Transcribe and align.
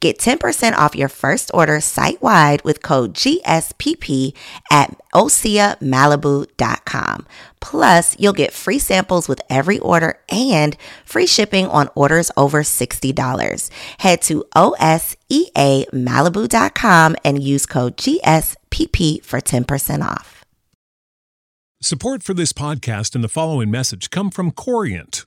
Get 0.00 0.18
10% 0.18 0.74
off 0.74 0.96
your 0.96 1.08
first 1.08 1.50
order 1.54 1.80
site 1.80 2.20
wide 2.20 2.62
with 2.64 2.82
code 2.82 3.14
GSPP 3.14 4.34
at 4.70 4.94
OseaMalibu.com. 5.14 7.26
Plus, 7.60 8.16
you'll 8.18 8.32
get 8.32 8.52
free 8.52 8.78
samples 8.78 9.28
with 9.28 9.40
every 9.48 9.78
order 9.78 10.18
and 10.28 10.76
free 11.04 11.26
shipping 11.26 11.66
on 11.66 11.88
orders 11.94 12.32
over 12.36 12.62
$60. 12.62 13.70
Head 13.98 14.22
to 14.22 14.44
OSEAMalibu.com 14.54 17.16
and 17.24 17.42
use 17.42 17.66
code 17.66 17.96
GSPP 17.96 19.24
for 19.24 19.40
10% 19.40 20.02
off. 20.02 20.38
Support 21.80 22.24
for 22.24 22.34
this 22.34 22.52
podcast 22.52 23.14
and 23.14 23.22
the 23.22 23.28
following 23.28 23.70
message 23.70 24.10
come 24.10 24.30
from 24.30 24.50
Corient. 24.50 25.26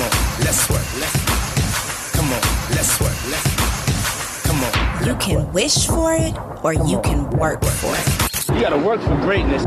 come 0.00 0.12
on, 0.12 0.44
let's 0.44 0.70
work. 0.70 0.86
Let's 0.98 2.12
come 2.12 2.32
on, 2.32 2.40
let's 2.70 3.00
work. 3.00 3.16
Let's 3.28 4.42
come 4.42 4.64
on. 4.64 5.06
You 5.06 5.14
can 5.16 5.52
wish 5.52 5.86
for 5.86 6.14
it 6.14 6.34
or 6.64 6.72
you 6.72 7.00
can 7.02 7.28
work 7.30 7.62
for 7.64 7.92
it. 7.94 8.54
You 8.54 8.60
gotta 8.60 8.78
work 8.78 9.00
for 9.00 9.16
greatness. 9.16 9.66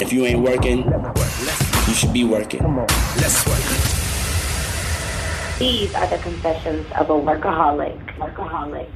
If 0.00 0.12
you 0.12 0.26
ain't 0.26 0.40
working, 0.40 0.84
you 1.88 1.94
should 1.94 2.12
be 2.12 2.24
working. 2.24 2.60
Come 2.60 2.78
on, 2.78 2.86
let's 3.16 3.46
work. 3.46 3.62
These 5.58 5.94
are 5.94 6.06
the 6.08 6.18
confessions 6.18 6.86
of 6.98 7.08
a 7.08 7.14
workaholic. 7.14 8.11
Workaholic. 8.22 8.88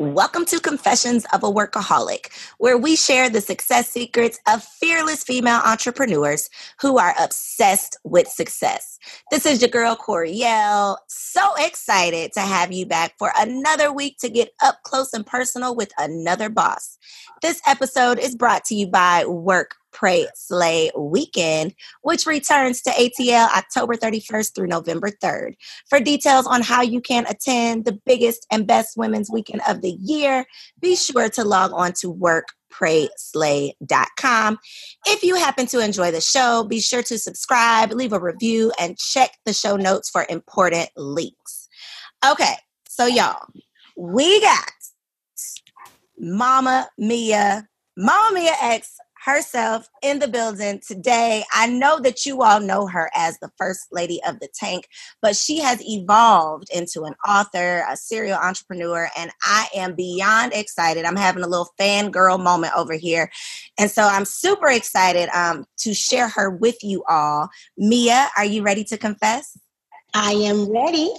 Welcome 0.00 0.44
to 0.44 0.60
Confessions 0.60 1.24
of 1.32 1.42
a 1.42 1.50
Workaholic, 1.50 2.26
where 2.58 2.76
we 2.76 2.94
share 2.94 3.30
the 3.30 3.40
success 3.40 3.88
secrets 3.88 4.38
of 4.46 4.62
fearless 4.62 5.24
female 5.24 5.62
entrepreneurs 5.64 6.50
who 6.78 6.98
are 6.98 7.14
obsessed 7.18 7.96
with 8.04 8.28
success. 8.28 8.98
This 9.30 9.46
is 9.46 9.62
your 9.62 9.70
girl, 9.70 9.96
Coriel. 9.96 10.98
So 11.08 11.54
excited 11.56 12.34
to 12.34 12.40
have 12.40 12.70
you 12.70 12.84
back 12.84 13.14
for 13.18 13.32
another 13.38 13.94
week 13.94 14.18
to 14.18 14.28
get 14.28 14.50
up 14.62 14.82
close 14.82 15.14
and 15.14 15.24
personal 15.26 15.74
with 15.74 15.90
another 15.96 16.50
boss. 16.50 16.98
This 17.40 17.62
episode 17.66 18.18
is 18.18 18.36
brought 18.36 18.66
to 18.66 18.74
you 18.74 18.88
by 18.88 19.24
Work 19.24 19.76
Pray 19.92 20.26
Slay 20.34 20.90
Weekend, 20.96 21.74
which 22.02 22.26
returns 22.26 22.82
to 22.82 22.90
ATL 22.90 23.48
October 23.56 23.94
31st 23.94 24.54
through 24.54 24.66
November 24.66 25.10
3rd. 25.10 25.54
For 25.88 26.00
details 26.00 26.46
on 26.46 26.62
how 26.62 26.82
you 26.82 27.00
can 27.00 27.26
attend 27.26 27.84
the 27.84 27.98
biggest 28.06 28.46
and 28.50 28.66
best 28.66 28.96
women's 28.96 29.30
weekend 29.30 29.62
of 29.68 29.82
the 29.82 29.96
year, 30.00 30.46
be 30.80 30.96
sure 30.96 31.28
to 31.30 31.44
log 31.44 31.70
on 31.72 31.92
to 32.00 32.12
workprayslay.com. 32.12 34.58
If 35.06 35.22
you 35.22 35.36
happen 35.36 35.66
to 35.66 35.78
enjoy 35.80 36.10
the 36.10 36.20
show, 36.20 36.64
be 36.64 36.80
sure 36.80 37.04
to 37.04 37.18
subscribe, 37.18 37.92
leave 37.92 38.12
a 38.12 38.18
review, 38.20 38.72
and 38.78 38.98
check 38.98 39.30
the 39.44 39.52
show 39.52 39.76
notes 39.76 40.10
for 40.10 40.26
important 40.28 40.90
links. 40.96 41.68
Okay, 42.28 42.54
so 42.88 43.06
y'all, 43.06 43.46
we 43.96 44.40
got 44.40 44.72
Mama 46.18 46.88
Mia, 46.98 47.68
Mama 47.96 48.34
Mia 48.34 48.56
X 48.60 48.96
herself 49.24 49.88
in 50.02 50.18
the 50.18 50.28
building 50.28 50.80
today. 50.86 51.44
I 51.52 51.66
know 51.66 52.00
that 52.00 52.24
you 52.24 52.42
all 52.42 52.60
know 52.60 52.86
her 52.86 53.10
as 53.14 53.38
the 53.38 53.50
first 53.58 53.88
lady 53.92 54.20
of 54.26 54.40
the 54.40 54.48
tank, 54.54 54.88
but 55.20 55.36
she 55.36 55.58
has 55.58 55.82
evolved 55.86 56.68
into 56.74 57.02
an 57.02 57.14
author, 57.26 57.84
a 57.88 57.96
serial 57.96 58.38
entrepreneur, 58.38 59.08
and 59.16 59.30
I 59.42 59.68
am 59.74 59.94
beyond 59.94 60.52
excited. 60.54 61.04
I'm 61.04 61.16
having 61.16 61.42
a 61.42 61.48
little 61.48 61.70
fangirl 61.78 62.42
moment 62.42 62.72
over 62.76 62.94
here. 62.94 63.30
And 63.78 63.90
so 63.90 64.02
I'm 64.02 64.24
super 64.24 64.68
excited 64.68 65.28
um, 65.30 65.66
to 65.78 65.94
share 65.94 66.28
her 66.28 66.50
with 66.50 66.82
you 66.82 67.04
all. 67.08 67.48
Mia, 67.76 68.28
are 68.36 68.44
you 68.44 68.62
ready 68.62 68.84
to 68.84 68.96
confess? 68.96 69.58
I 70.14 70.32
am 70.32 70.70
ready. 70.70 71.12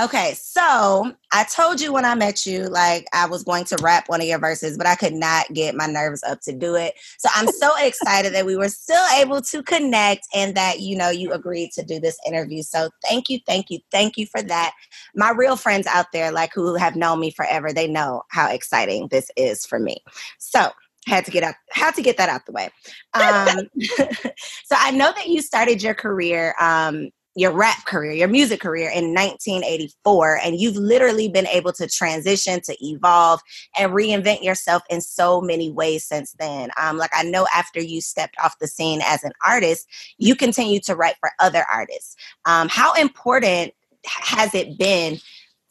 Okay, 0.00 0.32
so 0.40 1.12
I 1.32 1.44
told 1.44 1.78
you 1.78 1.92
when 1.92 2.06
I 2.06 2.14
met 2.14 2.46
you, 2.46 2.64
like 2.68 3.06
I 3.12 3.26
was 3.26 3.44
going 3.44 3.64
to 3.64 3.76
rap 3.82 4.08
one 4.08 4.22
of 4.22 4.26
your 4.26 4.38
verses, 4.38 4.78
but 4.78 4.86
I 4.86 4.94
could 4.94 5.12
not 5.12 5.52
get 5.52 5.74
my 5.74 5.86
nerves 5.86 6.22
up 6.22 6.40
to 6.42 6.52
do 6.52 6.76
it. 6.76 6.94
So 7.18 7.28
I'm 7.34 7.48
so 7.48 7.70
excited 7.78 8.32
that 8.32 8.46
we 8.46 8.56
were 8.56 8.70
still 8.70 9.04
able 9.18 9.42
to 9.42 9.62
connect 9.62 10.26
and 10.34 10.54
that, 10.54 10.80
you 10.80 10.96
know, 10.96 11.10
you 11.10 11.32
agreed 11.32 11.72
to 11.72 11.82
do 11.82 12.00
this 12.00 12.16
interview. 12.26 12.62
So 12.62 12.88
thank 13.06 13.28
you, 13.28 13.38
thank 13.46 13.68
you, 13.68 13.80
thank 13.90 14.16
you 14.16 14.24
for 14.24 14.40
that. 14.42 14.72
My 15.14 15.30
real 15.30 15.56
friends 15.56 15.86
out 15.86 16.06
there, 16.14 16.32
like 16.32 16.52
who 16.54 16.74
have 16.76 16.96
known 16.96 17.20
me 17.20 17.30
forever, 17.30 17.70
they 17.70 17.86
know 17.86 18.22
how 18.30 18.50
exciting 18.50 19.08
this 19.08 19.30
is 19.36 19.66
for 19.66 19.78
me. 19.78 20.02
So 20.38 20.70
had 21.06 21.24
to 21.24 21.32
get 21.32 21.42
out 21.42 21.56
had 21.72 21.96
to 21.96 22.00
get 22.00 22.16
that 22.16 22.28
out 22.28 22.46
the 22.46 22.52
way 22.52 22.70
um, 23.14 23.58
so 24.64 24.76
i 24.78 24.92
know 24.92 25.12
that 25.16 25.26
you 25.26 25.42
started 25.42 25.82
your 25.82 25.94
career 25.94 26.54
um, 26.60 27.10
your 27.34 27.52
rap 27.52 27.84
career, 27.86 28.12
your 28.12 28.28
music 28.28 28.60
career 28.60 28.90
in 28.90 29.14
1984, 29.14 30.40
and 30.44 30.60
you've 30.60 30.76
literally 30.76 31.28
been 31.28 31.46
able 31.46 31.72
to 31.72 31.88
transition, 31.88 32.60
to 32.62 32.76
evolve, 32.84 33.40
and 33.78 33.92
reinvent 33.92 34.42
yourself 34.42 34.82
in 34.90 35.00
so 35.00 35.40
many 35.40 35.70
ways 35.70 36.04
since 36.04 36.32
then. 36.38 36.70
Um, 36.80 36.98
like 36.98 37.10
I 37.14 37.22
know 37.22 37.46
after 37.54 37.80
you 37.80 38.00
stepped 38.00 38.36
off 38.42 38.58
the 38.58 38.66
scene 38.66 39.00
as 39.04 39.24
an 39.24 39.32
artist, 39.46 39.86
you 40.18 40.36
continue 40.36 40.80
to 40.80 40.94
write 40.94 41.16
for 41.20 41.30
other 41.38 41.64
artists. 41.72 42.16
Um, 42.44 42.68
how 42.68 42.92
important 42.94 43.72
has 44.04 44.54
it 44.54 44.78
been 44.78 45.18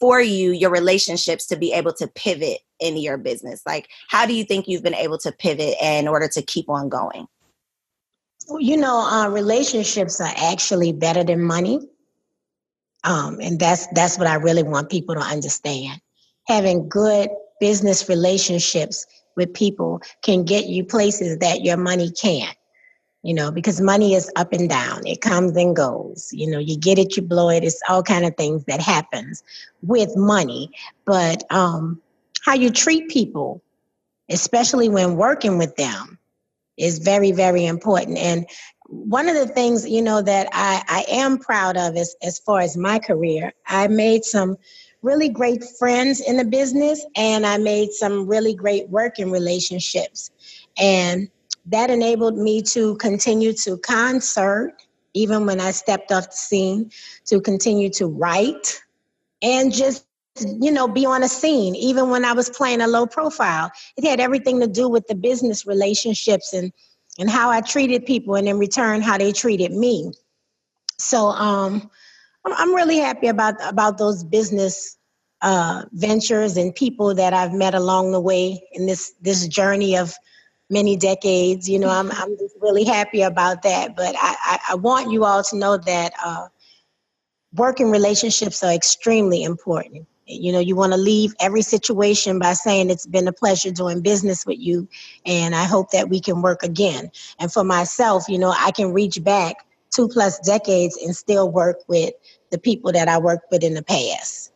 for 0.00 0.20
you, 0.20 0.50
your 0.50 0.70
relationships, 0.70 1.46
to 1.46 1.56
be 1.56 1.72
able 1.72 1.92
to 1.94 2.08
pivot 2.08 2.58
in 2.80 2.96
your 2.96 3.16
business? 3.16 3.62
Like, 3.64 3.88
how 4.08 4.26
do 4.26 4.34
you 4.34 4.42
think 4.42 4.66
you've 4.66 4.82
been 4.82 4.94
able 4.94 5.18
to 5.18 5.30
pivot 5.30 5.76
in 5.80 6.08
order 6.08 6.26
to 6.28 6.42
keep 6.42 6.68
on 6.68 6.88
going? 6.88 7.28
You 8.58 8.76
know, 8.76 8.98
uh, 9.00 9.28
relationships 9.28 10.20
are 10.20 10.32
actually 10.36 10.92
better 10.92 11.24
than 11.24 11.42
money. 11.42 11.80
Um, 13.04 13.38
and 13.40 13.58
that's 13.58 13.86
that's 13.88 14.18
what 14.18 14.26
I 14.26 14.34
really 14.34 14.62
want 14.62 14.90
people 14.90 15.14
to 15.14 15.20
understand. 15.20 16.00
Having 16.48 16.88
good 16.88 17.30
business 17.60 18.08
relationships 18.08 19.06
with 19.36 19.54
people 19.54 20.00
can 20.22 20.44
get 20.44 20.66
you 20.66 20.84
places 20.84 21.38
that 21.38 21.62
your 21.62 21.76
money 21.76 22.10
can't. 22.10 22.56
You 23.24 23.34
know, 23.34 23.52
because 23.52 23.80
money 23.80 24.14
is 24.14 24.30
up 24.34 24.52
and 24.52 24.68
down. 24.68 25.06
It 25.06 25.20
comes 25.20 25.56
and 25.56 25.76
goes. 25.76 26.30
You 26.32 26.50
know, 26.50 26.58
you 26.58 26.76
get 26.76 26.98
it, 26.98 27.16
you 27.16 27.22
blow 27.22 27.50
it. 27.50 27.62
It's 27.62 27.80
all 27.88 28.02
kind 28.02 28.24
of 28.24 28.36
things 28.36 28.64
that 28.64 28.80
happens 28.80 29.44
with 29.82 30.16
money. 30.16 30.70
But 31.04 31.44
um, 31.52 32.00
how 32.44 32.54
you 32.54 32.70
treat 32.70 33.08
people, 33.08 33.62
especially 34.28 34.88
when 34.88 35.14
working 35.14 35.56
with 35.56 35.76
them, 35.76 36.18
is 36.76 36.98
very, 36.98 37.32
very 37.32 37.66
important. 37.66 38.18
And 38.18 38.46
one 38.86 39.28
of 39.28 39.34
the 39.34 39.46
things, 39.46 39.88
you 39.88 40.02
know, 40.02 40.20
that 40.22 40.48
I, 40.52 40.82
I 40.88 41.04
am 41.08 41.38
proud 41.38 41.76
of 41.76 41.96
is 41.96 42.14
as 42.22 42.38
far 42.38 42.60
as 42.60 42.76
my 42.76 42.98
career, 42.98 43.52
I 43.66 43.88
made 43.88 44.24
some 44.24 44.56
really 45.02 45.28
great 45.28 45.64
friends 45.78 46.20
in 46.20 46.36
the 46.36 46.44
business 46.44 47.04
and 47.16 47.44
I 47.46 47.58
made 47.58 47.92
some 47.92 48.26
really 48.26 48.54
great 48.54 48.88
working 48.88 49.30
relationships. 49.30 50.30
And 50.78 51.28
that 51.66 51.90
enabled 51.90 52.36
me 52.36 52.62
to 52.62 52.96
continue 52.96 53.52
to 53.64 53.78
concert, 53.78 54.74
even 55.14 55.46
when 55.46 55.60
I 55.60 55.70
stepped 55.70 56.12
off 56.12 56.30
the 56.30 56.36
scene, 56.36 56.90
to 57.26 57.40
continue 57.40 57.90
to 57.90 58.06
write 58.06 58.80
and 59.42 59.72
just 59.72 60.06
you 60.40 60.70
know 60.70 60.88
be 60.88 61.04
on 61.04 61.22
a 61.22 61.28
scene 61.28 61.74
even 61.76 62.08
when 62.10 62.24
i 62.24 62.32
was 62.32 62.48
playing 62.50 62.80
a 62.80 62.86
low 62.86 63.06
profile. 63.06 63.70
It 63.96 64.04
had 64.04 64.20
everything 64.20 64.60
to 64.60 64.66
do 64.66 64.88
with 64.88 65.06
the 65.06 65.14
business 65.14 65.66
relationships 65.66 66.52
and 66.52 66.72
and 67.18 67.28
how 67.28 67.50
i 67.50 67.60
treated 67.60 68.06
people 68.06 68.34
and 68.36 68.48
in 68.48 68.58
return 68.58 69.02
how 69.02 69.18
they 69.18 69.32
treated 69.32 69.72
me. 69.72 70.12
So 70.98 71.26
um 71.26 71.90
i'm 72.46 72.74
really 72.74 72.98
happy 72.98 73.28
about 73.28 73.54
about 73.68 73.98
those 73.98 74.24
business 74.24 74.96
uh 75.42 75.84
ventures 75.92 76.56
and 76.56 76.74
people 76.74 77.14
that 77.14 77.34
i've 77.34 77.52
met 77.52 77.74
along 77.74 78.12
the 78.12 78.20
way 78.20 78.62
in 78.72 78.86
this 78.86 79.12
this 79.20 79.46
journey 79.48 79.96
of 79.96 80.14
many 80.70 80.96
decades. 80.96 81.68
You 81.68 81.78
know 81.78 81.90
i'm, 81.90 82.10
I'm 82.10 82.38
just 82.38 82.56
really 82.60 82.84
happy 82.84 83.20
about 83.20 83.62
that 83.62 83.94
but 83.96 84.14
i 84.16 84.36
i, 84.40 84.58
I 84.70 84.74
want 84.76 85.10
you 85.12 85.24
all 85.26 85.42
to 85.44 85.56
know 85.56 85.76
that 85.76 86.12
uh 86.24 86.48
working 87.54 87.90
relationships 87.90 88.62
are 88.62 88.72
extremely 88.72 89.42
important 89.42 90.06
you 90.26 90.52
know 90.52 90.60
you 90.60 90.76
want 90.76 90.92
to 90.92 90.98
leave 90.98 91.34
every 91.40 91.62
situation 91.62 92.38
by 92.38 92.52
saying 92.52 92.90
it's 92.90 93.06
been 93.06 93.28
a 93.28 93.32
pleasure 93.32 93.70
doing 93.70 94.00
business 94.00 94.46
with 94.46 94.58
you 94.58 94.88
and 95.26 95.54
i 95.54 95.64
hope 95.64 95.90
that 95.90 96.08
we 96.08 96.20
can 96.20 96.42
work 96.42 96.62
again. 96.62 97.10
And 97.38 97.52
for 97.52 97.64
myself 97.64 98.28
you 98.28 98.38
know 98.38 98.54
i 98.56 98.70
can 98.70 98.92
reach 98.92 99.22
back 99.22 99.66
two 99.90 100.08
plus 100.08 100.38
decades 100.40 100.96
and 100.96 101.14
still 101.14 101.50
work 101.50 101.78
with 101.88 102.14
the 102.50 102.58
people 102.58 102.92
that 102.92 103.08
i 103.08 103.18
worked 103.18 103.50
with 103.50 103.64
in 103.64 103.74
the 103.74 103.82
past 103.82 104.51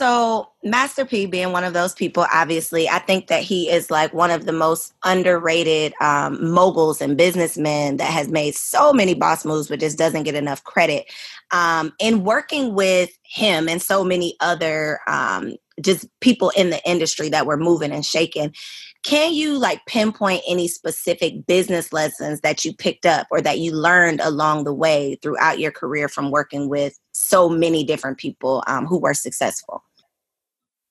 so, 0.00 0.48
Master 0.64 1.04
P 1.04 1.26
being 1.26 1.52
one 1.52 1.62
of 1.62 1.74
those 1.74 1.92
people, 1.92 2.24
obviously, 2.32 2.88
I 2.88 3.00
think 3.00 3.26
that 3.26 3.42
he 3.42 3.68
is 3.68 3.90
like 3.90 4.14
one 4.14 4.30
of 4.30 4.46
the 4.46 4.52
most 4.52 4.94
underrated 5.04 5.92
um, 6.00 6.42
moguls 6.52 7.02
and 7.02 7.18
businessmen 7.18 7.98
that 7.98 8.10
has 8.10 8.28
made 8.28 8.54
so 8.54 8.94
many 8.94 9.12
boss 9.12 9.44
moves, 9.44 9.68
but 9.68 9.78
just 9.78 9.98
doesn't 9.98 10.22
get 10.22 10.34
enough 10.34 10.64
credit. 10.64 11.04
Um, 11.50 11.92
in 11.98 12.24
working 12.24 12.74
with 12.74 13.10
him 13.24 13.68
and 13.68 13.82
so 13.82 14.02
many 14.02 14.36
other 14.40 15.00
um, 15.06 15.56
just 15.82 16.08
people 16.20 16.50
in 16.56 16.70
the 16.70 16.82
industry 16.88 17.28
that 17.28 17.44
were 17.44 17.58
moving 17.58 17.92
and 17.92 18.06
shaking, 18.06 18.54
can 19.02 19.34
you 19.34 19.58
like 19.58 19.84
pinpoint 19.84 20.40
any 20.48 20.66
specific 20.66 21.46
business 21.46 21.92
lessons 21.92 22.40
that 22.40 22.64
you 22.64 22.72
picked 22.74 23.04
up 23.04 23.26
or 23.30 23.42
that 23.42 23.58
you 23.58 23.72
learned 23.72 24.22
along 24.22 24.64
the 24.64 24.72
way 24.72 25.18
throughout 25.20 25.58
your 25.58 25.72
career 25.72 26.08
from 26.08 26.30
working 26.30 26.70
with 26.70 26.98
so 27.12 27.50
many 27.50 27.84
different 27.84 28.16
people 28.16 28.64
um, 28.66 28.86
who 28.86 28.98
were 28.98 29.12
successful? 29.12 29.84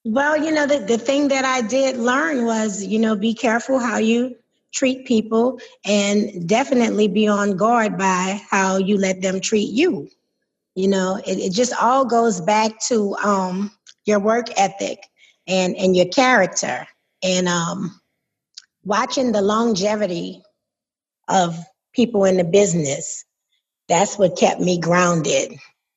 Well, 0.05 0.37
you 0.43 0.51
know, 0.51 0.65
the, 0.65 0.79
the 0.79 0.97
thing 0.97 1.27
that 1.29 1.45
I 1.45 1.61
did 1.61 1.97
learn 1.97 2.45
was, 2.45 2.83
you 2.83 2.99
know, 2.99 3.15
be 3.15 3.35
careful 3.35 3.79
how 3.79 3.97
you 3.99 4.35
treat 4.73 5.05
people 5.05 5.59
and 5.85 6.47
definitely 6.47 7.07
be 7.07 7.27
on 7.27 7.57
guard 7.57 7.97
by 7.97 8.41
how 8.49 8.77
you 8.77 8.97
let 8.97 9.21
them 9.21 9.41
treat 9.41 9.71
you. 9.71 10.09
You 10.75 10.87
know, 10.89 11.17
it, 11.25 11.39
it 11.39 11.53
just 11.53 11.73
all 11.81 12.05
goes 12.05 12.41
back 12.41 12.79
to 12.87 13.15
um, 13.17 13.71
your 14.05 14.19
work 14.19 14.47
ethic 14.59 14.99
and, 15.47 15.75
and 15.75 15.95
your 15.95 16.07
character 16.07 16.87
and 17.23 17.47
um, 17.49 17.99
watching 18.85 19.31
the 19.33 19.41
longevity 19.41 20.43
of 21.29 21.57
people 21.93 22.25
in 22.25 22.37
the 22.37 22.45
business. 22.45 23.25
That's 23.89 24.17
what 24.19 24.37
kept 24.37 24.61
me 24.61 24.79
grounded. 24.79 25.53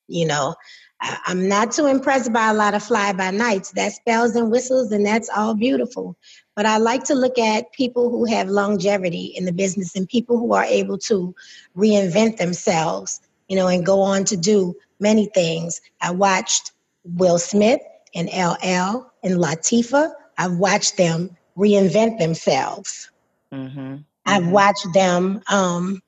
You 0.09 0.27
know, 0.27 0.57
I'm 1.03 1.49
not 1.49 1.73
too 1.73 1.87
impressed 1.87 2.33
by 2.33 2.49
a 2.49 2.55
lot 2.55 2.75
of 2.75 2.83
fly 2.83 3.13
by 3.13 3.31
nights. 3.31 3.73
That's 3.73 3.99
bells 4.07 4.37
and 4.37 4.51
whistles, 4.51 4.93
and 4.93 5.05
that's 5.05 5.29
all 5.29 5.55
beautiful. 5.55 6.17
But 6.55 6.67
I 6.67 6.77
like 6.77 7.05
to 7.05 7.15
look 7.15 7.39
at 7.39 7.73
people 7.73 8.11
who 8.11 8.25
have 8.27 8.49
longevity 8.49 9.33
in 9.37 9.45
the 9.45 9.53
business 9.53 9.97
and 9.97 10.09
people 10.09 10.39
who 10.39 10.53
are 10.53 10.65
able 10.65 10.99
to 10.99 11.35
reinvent 11.77 12.37
themselves, 12.37 13.21
you 13.49 13.57
know, 13.57 13.69
and 13.69 13.85
go 13.85 14.01
on 14.01 14.25
to 14.25 14.37
do 14.37 14.77
many 15.01 15.27
things. 15.27 15.81
I 16.01 16.13
watched 16.13 16.73
Will 17.05 17.39
Smith 17.39 17.81
and 18.15 18.29
LL 18.29 19.11
and 19.25 19.41
Latifah. 19.41 20.13
I've 20.39 20.57
watched 20.57 20.97
them 20.97 21.37
reinvent 21.57 22.19
themselves. 22.19 23.11
Mm-hmm. 23.53 23.79
Mm-hmm. 23.79 23.97
I've 24.27 24.49
watched 24.49 24.87
them 24.95 25.43
um, 25.51 26.01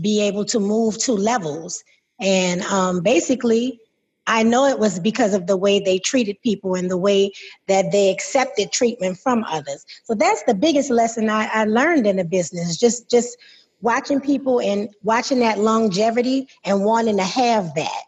be 0.00 0.20
able 0.22 0.44
to 0.46 0.60
move 0.60 0.98
to 0.98 1.12
levels 1.12 1.82
and 2.20 2.62
um, 2.62 3.02
basically 3.02 3.80
I 4.26 4.42
know 4.42 4.66
it 4.66 4.78
was 4.78 5.00
because 5.00 5.34
of 5.34 5.46
the 5.46 5.56
way 5.56 5.80
they 5.80 5.98
treated 5.98 6.40
people 6.42 6.74
and 6.74 6.90
the 6.90 6.96
way 6.96 7.32
that 7.68 7.92
they 7.92 8.10
accepted 8.10 8.72
treatment 8.72 9.18
from 9.18 9.44
others. 9.44 9.84
So 10.04 10.14
that's 10.14 10.42
the 10.44 10.54
biggest 10.54 10.90
lesson 10.90 11.28
I, 11.28 11.48
I 11.52 11.64
learned 11.64 12.06
in 12.06 12.16
the 12.16 12.24
business. 12.24 12.76
Just 12.76 13.10
just 13.10 13.36
watching 13.80 14.20
people 14.20 14.60
and 14.60 14.88
watching 15.02 15.40
that 15.40 15.58
longevity 15.58 16.48
and 16.64 16.84
wanting 16.84 17.16
to 17.16 17.24
have 17.24 17.74
that. 17.74 18.02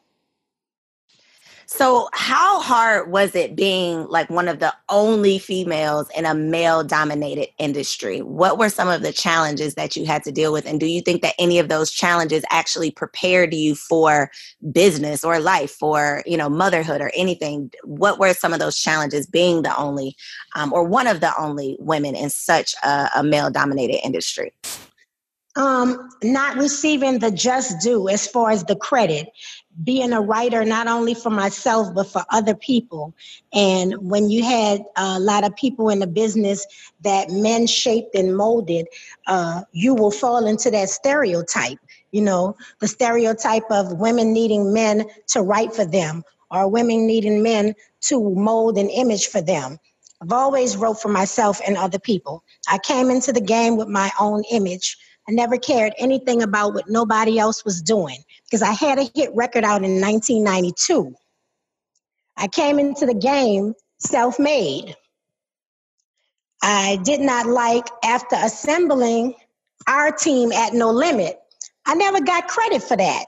So, 1.66 2.08
how 2.12 2.60
hard 2.60 3.10
was 3.10 3.34
it 3.34 3.56
being 3.56 4.06
like 4.08 4.28
one 4.28 4.48
of 4.48 4.58
the 4.58 4.74
only 4.88 5.38
females 5.38 6.08
in 6.16 6.26
a 6.26 6.34
male 6.34 6.84
dominated 6.84 7.48
industry? 7.58 8.20
What 8.20 8.58
were 8.58 8.68
some 8.68 8.88
of 8.88 9.02
the 9.02 9.12
challenges 9.12 9.74
that 9.74 9.96
you 9.96 10.04
had 10.04 10.22
to 10.24 10.32
deal 10.32 10.52
with? 10.52 10.66
And 10.66 10.78
do 10.78 10.86
you 10.86 11.00
think 11.00 11.22
that 11.22 11.34
any 11.38 11.58
of 11.58 11.68
those 11.68 11.90
challenges 11.90 12.44
actually 12.50 12.90
prepared 12.90 13.54
you 13.54 13.74
for 13.74 14.30
business 14.72 15.24
or 15.24 15.40
life 15.40 15.82
or, 15.82 16.22
you 16.26 16.36
know, 16.36 16.50
motherhood 16.50 17.00
or 17.00 17.10
anything? 17.14 17.70
What 17.84 18.18
were 18.18 18.34
some 18.34 18.52
of 18.52 18.58
those 18.58 18.78
challenges 18.78 19.26
being 19.26 19.62
the 19.62 19.76
only 19.76 20.16
um, 20.54 20.72
or 20.72 20.84
one 20.84 21.06
of 21.06 21.20
the 21.20 21.32
only 21.38 21.76
women 21.80 22.14
in 22.14 22.30
such 22.30 22.74
a, 22.82 23.10
a 23.16 23.22
male 23.22 23.50
dominated 23.50 24.04
industry? 24.04 24.52
um, 25.56 26.08
not 26.22 26.56
receiving 26.56 27.20
the 27.20 27.30
just 27.30 27.80
due 27.80 28.08
as 28.08 28.26
far 28.26 28.50
as 28.50 28.64
the 28.64 28.76
credit 28.76 29.28
being 29.82 30.12
a 30.12 30.20
writer 30.20 30.64
not 30.64 30.86
only 30.86 31.14
for 31.14 31.30
myself 31.30 31.94
but 31.94 32.06
for 32.06 32.24
other 32.30 32.54
people. 32.54 33.14
And 33.52 33.94
when 33.98 34.30
you 34.30 34.44
had 34.44 34.82
a 34.96 35.18
lot 35.18 35.44
of 35.44 35.56
people 35.56 35.88
in 35.88 35.98
the 35.98 36.06
business 36.06 36.66
that 37.02 37.30
men 37.30 37.66
shaped 37.66 38.14
and 38.14 38.36
molded 38.36 38.86
uh, 39.26 39.62
you 39.72 39.94
will 39.94 40.10
fall 40.10 40.46
into 40.46 40.70
that 40.70 40.88
stereotype 40.88 41.78
you 42.12 42.22
know 42.22 42.56
the 42.80 42.88
stereotype 42.88 43.70
of 43.70 43.98
women 43.98 44.32
needing 44.32 44.72
men 44.72 45.04
to 45.28 45.42
write 45.42 45.74
for 45.74 45.84
them 45.84 46.22
or 46.50 46.68
women 46.68 47.06
needing 47.06 47.42
men 47.42 47.74
to 48.02 48.34
mold 48.34 48.78
an 48.78 48.88
image 48.90 49.26
for 49.28 49.40
them. 49.40 49.78
I've 50.22 50.32
always 50.32 50.76
wrote 50.76 51.00
for 51.00 51.08
myself 51.08 51.60
and 51.66 51.76
other 51.76 51.98
people. 51.98 52.44
I 52.68 52.78
came 52.78 53.10
into 53.10 53.32
the 53.32 53.40
game 53.40 53.76
with 53.76 53.88
my 53.88 54.10
own 54.20 54.42
image. 54.50 54.96
I 55.28 55.32
never 55.32 55.58
cared 55.58 55.94
anything 55.98 56.42
about 56.42 56.74
what 56.74 56.88
nobody 56.88 57.38
else 57.38 57.64
was 57.64 57.82
doing 57.82 58.18
because 58.54 58.62
I 58.62 58.72
had 58.72 59.00
a 59.00 59.10
hit 59.16 59.34
record 59.34 59.64
out 59.64 59.82
in 59.82 60.00
1992. 60.00 61.12
I 62.36 62.46
came 62.46 62.78
into 62.78 63.04
the 63.04 63.14
game 63.14 63.74
self 63.98 64.38
made. 64.38 64.94
I 66.62 67.00
did 67.02 67.18
not 67.18 67.46
like, 67.46 67.84
after 68.04 68.36
assembling 68.36 69.34
our 69.88 70.12
team 70.12 70.52
at 70.52 70.72
No 70.72 70.92
Limit, 70.92 71.36
I 71.84 71.96
never 71.96 72.20
got 72.20 72.46
credit 72.46 72.84
for 72.84 72.96
that. 72.96 73.24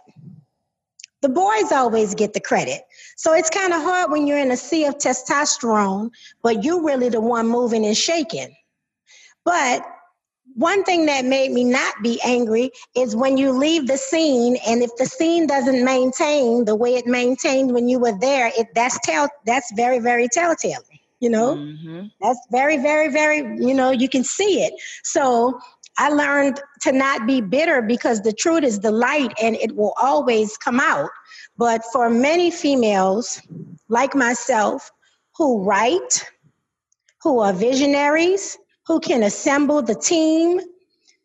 The 1.23 1.29
boys 1.29 1.73
always 1.73 2.15
get 2.15 2.33
the 2.33 2.41
credit. 2.41 2.83
So 3.17 3.35
it's 3.35 3.51
kind 3.51 3.73
of 3.73 3.83
hard 3.83 4.13
when 4.13 4.29
you're 4.29 4.39
in 4.39 4.53
a 4.53 4.57
sea 4.57 4.85
of 4.85 4.97
testosterone, 4.99 6.11
but 6.41 6.63
you're 6.63 6.85
really 6.85 7.09
the 7.09 7.21
one 7.21 7.49
moving 7.49 7.85
and 7.85 7.97
shaking. 7.97 8.55
But 9.45 9.85
one 10.57 10.85
thing 10.85 11.05
that 11.07 11.25
made 11.27 11.53
me 11.53 11.65
not 11.65 11.95
be 12.03 12.19
angry 12.25 12.71
is 12.97 13.15
when 13.15 13.37
you 13.37 13.53
leave 13.53 13.87
the 13.87 13.99
scene 13.99 14.57
and 14.67 14.83
if 14.83 14.91
the 14.97 15.05
scene 15.05 15.47
doesn't 15.47 15.85
maintain 15.85 16.65
the 16.65 16.75
way 16.75 16.95
it 16.95 17.07
maintained 17.07 17.73
when 17.73 17.89
you 17.89 17.99
were 17.99 18.19
there 18.19 18.51
it 18.57 18.67
that's 18.75 18.99
tell 19.01 19.29
that's 19.45 19.71
very 19.77 19.99
very 19.99 20.29
telltale 20.29 20.83
you 21.21 21.31
know? 21.31 21.57
Mm-hmm. 21.57 22.07
that's 22.21 22.41
very 22.51 22.79
very 22.79 23.09
very 23.09 23.39
you 23.59 23.75
know 23.75 23.91
you 23.91 24.09
can 24.09 24.25
see 24.25 24.63
it. 24.63 24.73
So 25.05 25.61
i 25.99 26.09
learned 26.09 26.61
to 26.83 26.93
not 26.93 27.27
be 27.27 27.41
bitter 27.41 27.83
because 27.83 28.23
the 28.23 28.33
truth 28.33 28.65
is 28.65 28.81
the 28.81 28.91
light 28.91 29.33
and 29.43 29.57
it 29.57 29.77
will 29.77 29.95
always 30.01 30.57
come 30.57 30.81
out. 30.81 31.11
But 31.59 31.83
for 31.93 32.09
many 32.11 32.51
females 32.51 33.43
like 33.89 34.15
myself 34.15 34.91
who 35.37 35.63
write 35.65 36.25
who 37.23 37.41
are 37.41 37.53
visionaries 37.53 38.57
who 38.87 39.01
can 39.01 39.23
assemble 39.23 39.83
the 39.83 39.95
team. 39.95 40.61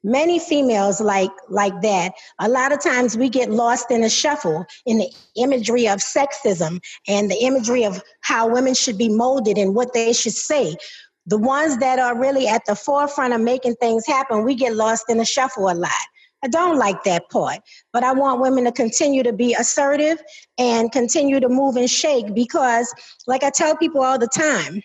Many 0.04 0.40
females 0.40 1.00
like 1.00 1.30
like 1.50 1.80
that. 1.84 2.14
A 2.40 2.50
lot 2.50 2.72
of 2.72 2.82
times 2.82 3.16
we 3.16 3.30
get 3.30 3.52
lost 3.52 3.92
in 3.92 4.04
a 4.04 4.10
shuffle 4.10 4.66
in 4.88 4.98
the 4.98 5.08
imagery 5.36 5.88
of 5.88 6.00
sexism 6.00 6.80
and 7.08 7.30
the 7.30 7.38
imagery 7.44 7.86
of 7.86 8.02
how 8.22 8.48
women 8.48 8.74
should 8.74 8.98
be 8.98 9.10
molded 9.10 9.60
and 9.60 9.76
what 9.76 9.94
they 9.94 10.12
should 10.12 10.34
say. 10.34 10.76
The 11.28 11.38
ones 11.38 11.78
that 11.78 12.00
are 12.00 12.20
really 12.20 12.48
at 12.48 12.66
the 12.66 12.76
forefront 12.76 13.36
of 13.36 13.42
making 13.42 13.76
things 13.76 14.08
happen, 14.08 14.44
we 14.44 14.56
get 14.56 14.76
lost 14.76 15.06
in 15.08 15.20
the 15.20 15.26
shuffle 15.26 15.70
a 15.70 15.76
lot. 15.76 15.92
I 16.44 16.48
don't 16.48 16.80
like 16.80 17.04
that 17.04 17.30
part, 17.30 17.60
but 17.94 18.04
I 18.04 18.12
want 18.14 18.42
women 18.42 18.64
to 18.64 18.72
continue 18.72 19.22
to 19.22 19.32
be 19.32 19.54
assertive 19.54 20.20
and 20.58 20.92
continue 20.92 21.40
to 21.40 21.48
move 21.48 21.76
and 21.76 21.88
shake 21.88 22.34
because, 22.34 22.92
like 23.28 23.44
I 23.44 23.52
tell 23.52 23.78
people 23.78 24.02
all 24.02 24.18
the 24.18 24.28
time, 24.28 24.82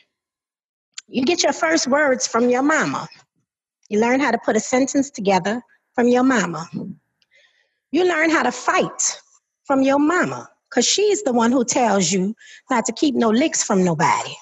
you 1.08 1.25
get 1.25 1.42
your 1.42 1.52
first 1.52 1.86
words 1.86 2.26
from 2.26 2.50
your 2.50 2.62
mama. 2.62 3.08
You 3.88 4.00
learn 4.00 4.20
how 4.20 4.32
to 4.32 4.38
put 4.38 4.56
a 4.56 4.60
sentence 4.60 5.10
together 5.10 5.62
from 5.94 6.08
your 6.08 6.25
mama. 6.25 6.68
You 7.92 8.04
learn 8.06 8.30
how 8.30 8.42
to 8.42 8.52
fight 8.52 9.20
from 9.64 9.82
your 9.82 9.98
mama 9.98 10.48
because 10.68 10.86
she's 10.86 11.22
the 11.22 11.32
one 11.32 11.52
who 11.52 11.64
tells 11.64 12.12
you 12.12 12.34
not 12.70 12.84
to 12.86 12.92
keep 12.92 13.14
no 13.14 13.30
licks 13.30 13.62
from 13.62 13.84
nobody. 13.84 14.34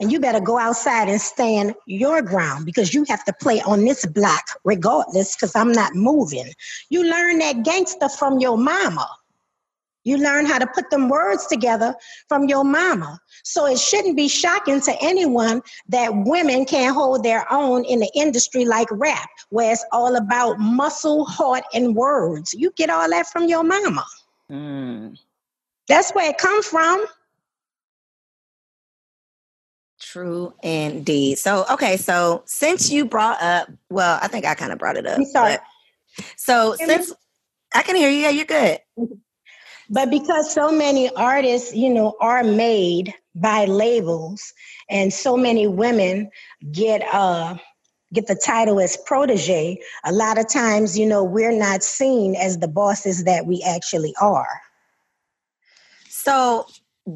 And 0.00 0.10
you 0.10 0.18
better 0.18 0.40
go 0.40 0.58
outside 0.58 1.08
and 1.08 1.20
stand 1.20 1.74
your 1.86 2.22
ground 2.22 2.66
because 2.66 2.92
you 2.92 3.04
have 3.08 3.24
to 3.24 3.32
play 3.40 3.60
on 3.62 3.84
this 3.84 4.04
block 4.04 4.42
regardless 4.64 5.36
because 5.36 5.54
I'm 5.54 5.70
not 5.70 5.94
moving. 5.94 6.52
You 6.90 7.04
learn 7.08 7.38
that 7.38 7.62
gangster 7.62 8.08
from 8.08 8.40
your 8.40 8.58
mama. 8.58 9.08
You 10.04 10.16
learn 10.16 10.46
how 10.46 10.58
to 10.58 10.66
put 10.66 10.90
them 10.90 11.08
words 11.08 11.46
together 11.46 11.94
from 12.28 12.48
your 12.48 12.64
mama. 12.64 13.18
So 13.44 13.66
it 13.66 13.78
shouldn't 13.78 14.16
be 14.16 14.28
shocking 14.28 14.80
to 14.82 14.96
anyone 15.00 15.62
that 15.88 16.10
women 16.14 16.64
can't 16.64 16.94
hold 16.94 17.22
their 17.22 17.50
own 17.52 17.84
in 17.84 18.00
the 18.00 18.10
industry 18.14 18.64
like 18.64 18.88
rap, 18.90 19.28
where 19.50 19.72
it's 19.72 19.84
all 19.92 20.16
about 20.16 20.58
muscle, 20.58 21.24
heart, 21.24 21.64
and 21.74 21.94
words. 21.94 22.54
You 22.54 22.72
get 22.76 22.90
all 22.90 23.08
that 23.08 23.26
from 23.28 23.48
your 23.48 23.62
mama. 23.62 24.04
Mm. 24.50 25.18
That's 25.88 26.12
where 26.12 26.30
it 26.30 26.38
comes 26.38 26.66
from. 26.66 27.04
True 30.00 30.52
indeed. 30.62 31.38
So, 31.38 31.64
okay, 31.70 31.96
so 31.96 32.42
since 32.44 32.90
you 32.90 33.04
brought 33.04 33.40
up, 33.40 33.68
well, 33.88 34.18
I 34.20 34.28
think 34.28 34.44
I 34.44 34.54
kind 34.54 34.72
of 34.72 34.78
brought 34.78 34.96
it 34.96 35.06
up. 35.06 35.22
sorry. 35.26 35.58
So, 36.36 36.74
since 36.74 37.12
I 37.72 37.82
can 37.82 37.96
hear 37.96 38.10
you, 38.10 38.18
yeah, 38.18 38.28
you're 38.30 38.44
good. 38.44 38.80
But 39.92 40.10
because 40.10 40.52
so 40.52 40.72
many 40.72 41.14
artists, 41.16 41.74
you 41.74 41.92
know, 41.92 42.16
are 42.18 42.42
made 42.42 43.12
by 43.34 43.66
labels, 43.66 44.54
and 44.88 45.12
so 45.12 45.36
many 45.36 45.66
women 45.66 46.30
get 46.72 47.02
uh 47.12 47.56
get 48.14 48.26
the 48.26 48.34
title 48.34 48.80
as 48.80 48.96
protege, 49.06 49.78
a 50.04 50.12
lot 50.12 50.38
of 50.38 50.48
times, 50.48 50.98
you 50.98 51.06
know, 51.06 51.22
we're 51.24 51.56
not 51.56 51.82
seen 51.82 52.34
as 52.36 52.58
the 52.58 52.68
bosses 52.68 53.24
that 53.24 53.46
we 53.46 53.62
actually 53.66 54.14
are. 54.20 54.60
So 56.08 56.66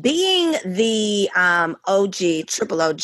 being 0.00 0.56
the 0.64 1.30
um, 1.36 1.76
OG, 1.86 2.48
triple 2.48 2.82
OG 2.82 3.02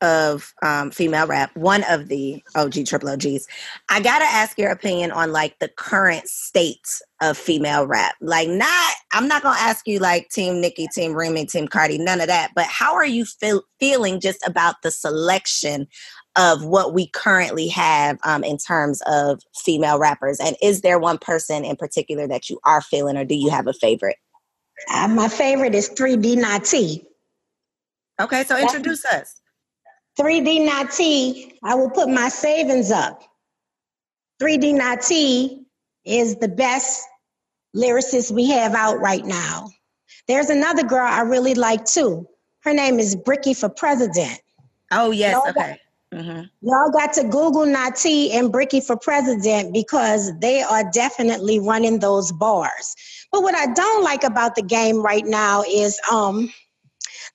of 0.00 0.54
um, 0.62 0.90
female 0.90 1.26
rap, 1.26 1.54
one 1.54 1.84
of 1.90 2.08
the 2.08 2.42
OG, 2.54 2.86
triple 2.86 3.10
OGs, 3.10 3.46
I 3.90 4.00
gotta 4.00 4.24
ask 4.24 4.56
your 4.56 4.70
opinion 4.70 5.10
on 5.10 5.30
like 5.30 5.58
the 5.58 5.68
current 5.68 6.26
state 6.28 6.88
of 7.20 7.36
female 7.36 7.86
rap. 7.86 8.14
Like, 8.22 8.48
not, 8.48 8.94
I'm 9.12 9.28
not 9.28 9.42
gonna 9.42 9.58
ask 9.58 9.86
you 9.86 9.98
like 9.98 10.30
Team 10.30 10.60
Nicki, 10.60 10.88
Team 10.94 11.12
Remy, 11.12 11.46
Team 11.46 11.68
Cardi, 11.68 11.98
none 11.98 12.20
of 12.20 12.28
that, 12.28 12.52
but 12.54 12.66
how 12.66 12.94
are 12.94 13.06
you 13.06 13.26
feel, 13.26 13.62
feeling 13.78 14.18
just 14.18 14.42
about 14.46 14.76
the 14.82 14.90
selection 14.90 15.86
of 16.36 16.64
what 16.64 16.94
we 16.94 17.08
currently 17.08 17.68
have 17.68 18.18
um, 18.24 18.42
in 18.42 18.56
terms 18.56 19.02
of 19.06 19.42
female 19.54 19.98
rappers? 19.98 20.40
And 20.40 20.56
is 20.62 20.80
there 20.80 20.98
one 20.98 21.18
person 21.18 21.62
in 21.62 21.76
particular 21.76 22.26
that 22.26 22.48
you 22.48 22.58
are 22.64 22.80
feeling, 22.80 23.18
or 23.18 23.24
do 23.26 23.34
you 23.34 23.50
have 23.50 23.66
a 23.66 23.74
favorite? 23.74 24.16
Uh, 24.90 25.08
my 25.08 25.28
favorite 25.28 25.74
is 25.74 25.90
3D 25.90 26.36
Na'Tee. 26.36 27.04
Okay, 28.20 28.44
so 28.44 28.56
introduce 28.58 29.04
us. 29.04 29.40
3D 30.18 30.68
Na'Tee, 30.68 31.52
I 31.64 31.74
will 31.74 31.90
put 31.90 32.08
my 32.08 32.28
savings 32.28 32.90
up. 32.90 33.22
3D 34.40 34.74
Na'Tee 34.74 35.64
is 36.04 36.36
the 36.36 36.48
best 36.48 37.06
lyricist 37.74 38.30
we 38.30 38.50
have 38.50 38.74
out 38.74 39.00
right 39.00 39.24
now. 39.24 39.68
There's 40.28 40.50
another 40.50 40.82
girl 40.82 41.06
I 41.06 41.22
really 41.22 41.54
like 41.54 41.84
too. 41.84 42.28
Her 42.60 42.74
name 42.74 42.98
is 42.98 43.16
Bricky 43.16 43.54
for 43.54 43.68
President. 43.68 44.40
Oh, 44.90 45.10
yes, 45.10 45.40
okay. 45.48 45.78
Mm-hmm. 46.12 46.42
Y'all 46.60 46.90
got 46.90 47.14
to 47.14 47.22
Google 47.22 47.64
Na'Tee 47.64 48.34
and 48.34 48.52
Bricky 48.52 48.80
for 48.80 48.96
President 48.96 49.72
because 49.72 50.30
they 50.40 50.60
are 50.62 50.90
definitely 50.90 51.58
running 51.58 52.00
those 52.00 52.30
bars. 52.32 52.94
But 53.32 53.42
what 53.42 53.54
I 53.54 53.72
don't 53.72 54.04
like 54.04 54.22
about 54.22 54.54
the 54.54 54.62
game 54.62 55.02
right 55.02 55.24
now 55.24 55.62
is 55.66 55.98
um, 56.10 56.52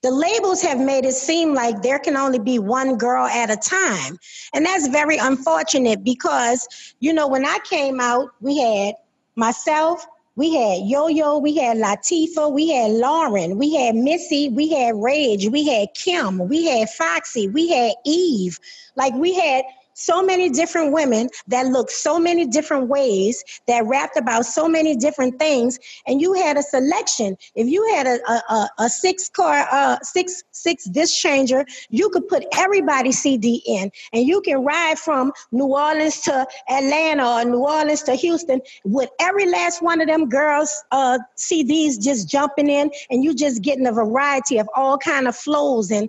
the 0.02 0.12
labels 0.12 0.62
have 0.62 0.78
made 0.78 1.04
it 1.04 1.14
seem 1.14 1.54
like 1.54 1.82
there 1.82 1.98
can 1.98 2.16
only 2.16 2.38
be 2.38 2.60
one 2.60 2.96
girl 2.96 3.26
at 3.26 3.50
a 3.50 3.56
time. 3.56 4.16
And 4.54 4.64
that's 4.64 4.86
very 4.88 5.16
unfortunate 5.16 6.04
because, 6.04 6.68
you 7.00 7.12
know, 7.12 7.26
when 7.26 7.44
I 7.44 7.58
came 7.64 8.00
out, 8.00 8.30
we 8.40 8.58
had 8.58 8.94
myself, 9.34 10.06
we 10.38 10.54
had 10.54 10.86
Yo 10.86 11.08
Yo, 11.08 11.38
we 11.38 11.56
had 11.56 11.78
Latifah, 11.78 12.52
we 12.52 12.68
had 12.68 12.92
Lauren, 12.92 13.58
we 13.58 13.74
had 13.74 13.96
Missy, 13.96 14.48
we 14.48 14.72
had 14.72 14.94
Rage, 14.94 15.48
we 15.48 15.66
had 15.66 15.88
Kim, 15.94 16.48
we 16.48 16.64
had 16.64 16.88
Foxy, 16.90 17.48
we 17.48 17.68
had 17.68 17.94
Eve. 18.06 18.56
Like 18.94 19.12
we 19.14 19.34
had 19.34 19.64
so 19.98 20.22
many 20.22 20.48
different 20.48 20.92
women 20.92 21.28
that 21.48 21.66
looked 21.66 21.90
so 21.90 22.18
many 22.18 22.46
different 22.46 22.88
ways 22.88 23.44
that 23.66 23.84
rapped 23.86 24.16
about 24.16 24.46
so 24.46 24.68
many 24.68 24.96
different 24.96 25.38
things 25.38 25.78
and 26.06 26.20
you 26.20 26.32
had 26.34 26.56
a 26.56 26.62
selection. 26.62 27.36
If 27.54 27.66
you 27.66 27.84
had 27.94 28.06
a, 28.06 28.18
a, 28.52 28.68
a 28.78 28.88
six 28.88 29.28
car 29.28 29.66
uh, 29.70 29.98
six 30.02 30.42
six 30.52 30.84
disc 30.84 31.18
changer 31.18 31.64
you 31.88 32.08
could 32.10 32.26
put 32.28 32.44
everybody 32.56 33.12
cd 33.12 33.62
in 33.66 33.90
and 34.12 34.26
you 34.26 34.40
can 34.40 34.64
ride 34.64 34.98
from 34.98 35.32
new 35.52 35.66
orleans 35.66 36.20
to 36.22 36.46
atlanta 36.68 37.26
or 37.26 37.44
new 37.44 37.58
orleans 37.58 38.02
to 38.02 38.14
houston 38.14 38.60
with 38.84 39.10
every 39.20 39.46
last 39.46 39.82
one 39.82 40.00
of 40.00 40.08
them 40.08 40.28
girls 40.28 40.82
uh, 40.90 41.18
cds 41.36 42.02
just 42.02 42.28
jumping 42.28 42.68
in 42.68 42.90
and 43.10 43.24
you 43.24 43.34
just 43.34 43.62
getting 43.62 43.86
a 43.86 43.92
variety 43.92 44.58
of 44.58 44.68
all 44.74 44.98
kind 44.98 45.28
of 45.28 45.36
flows 45.36 45.90
and 45.90 46.08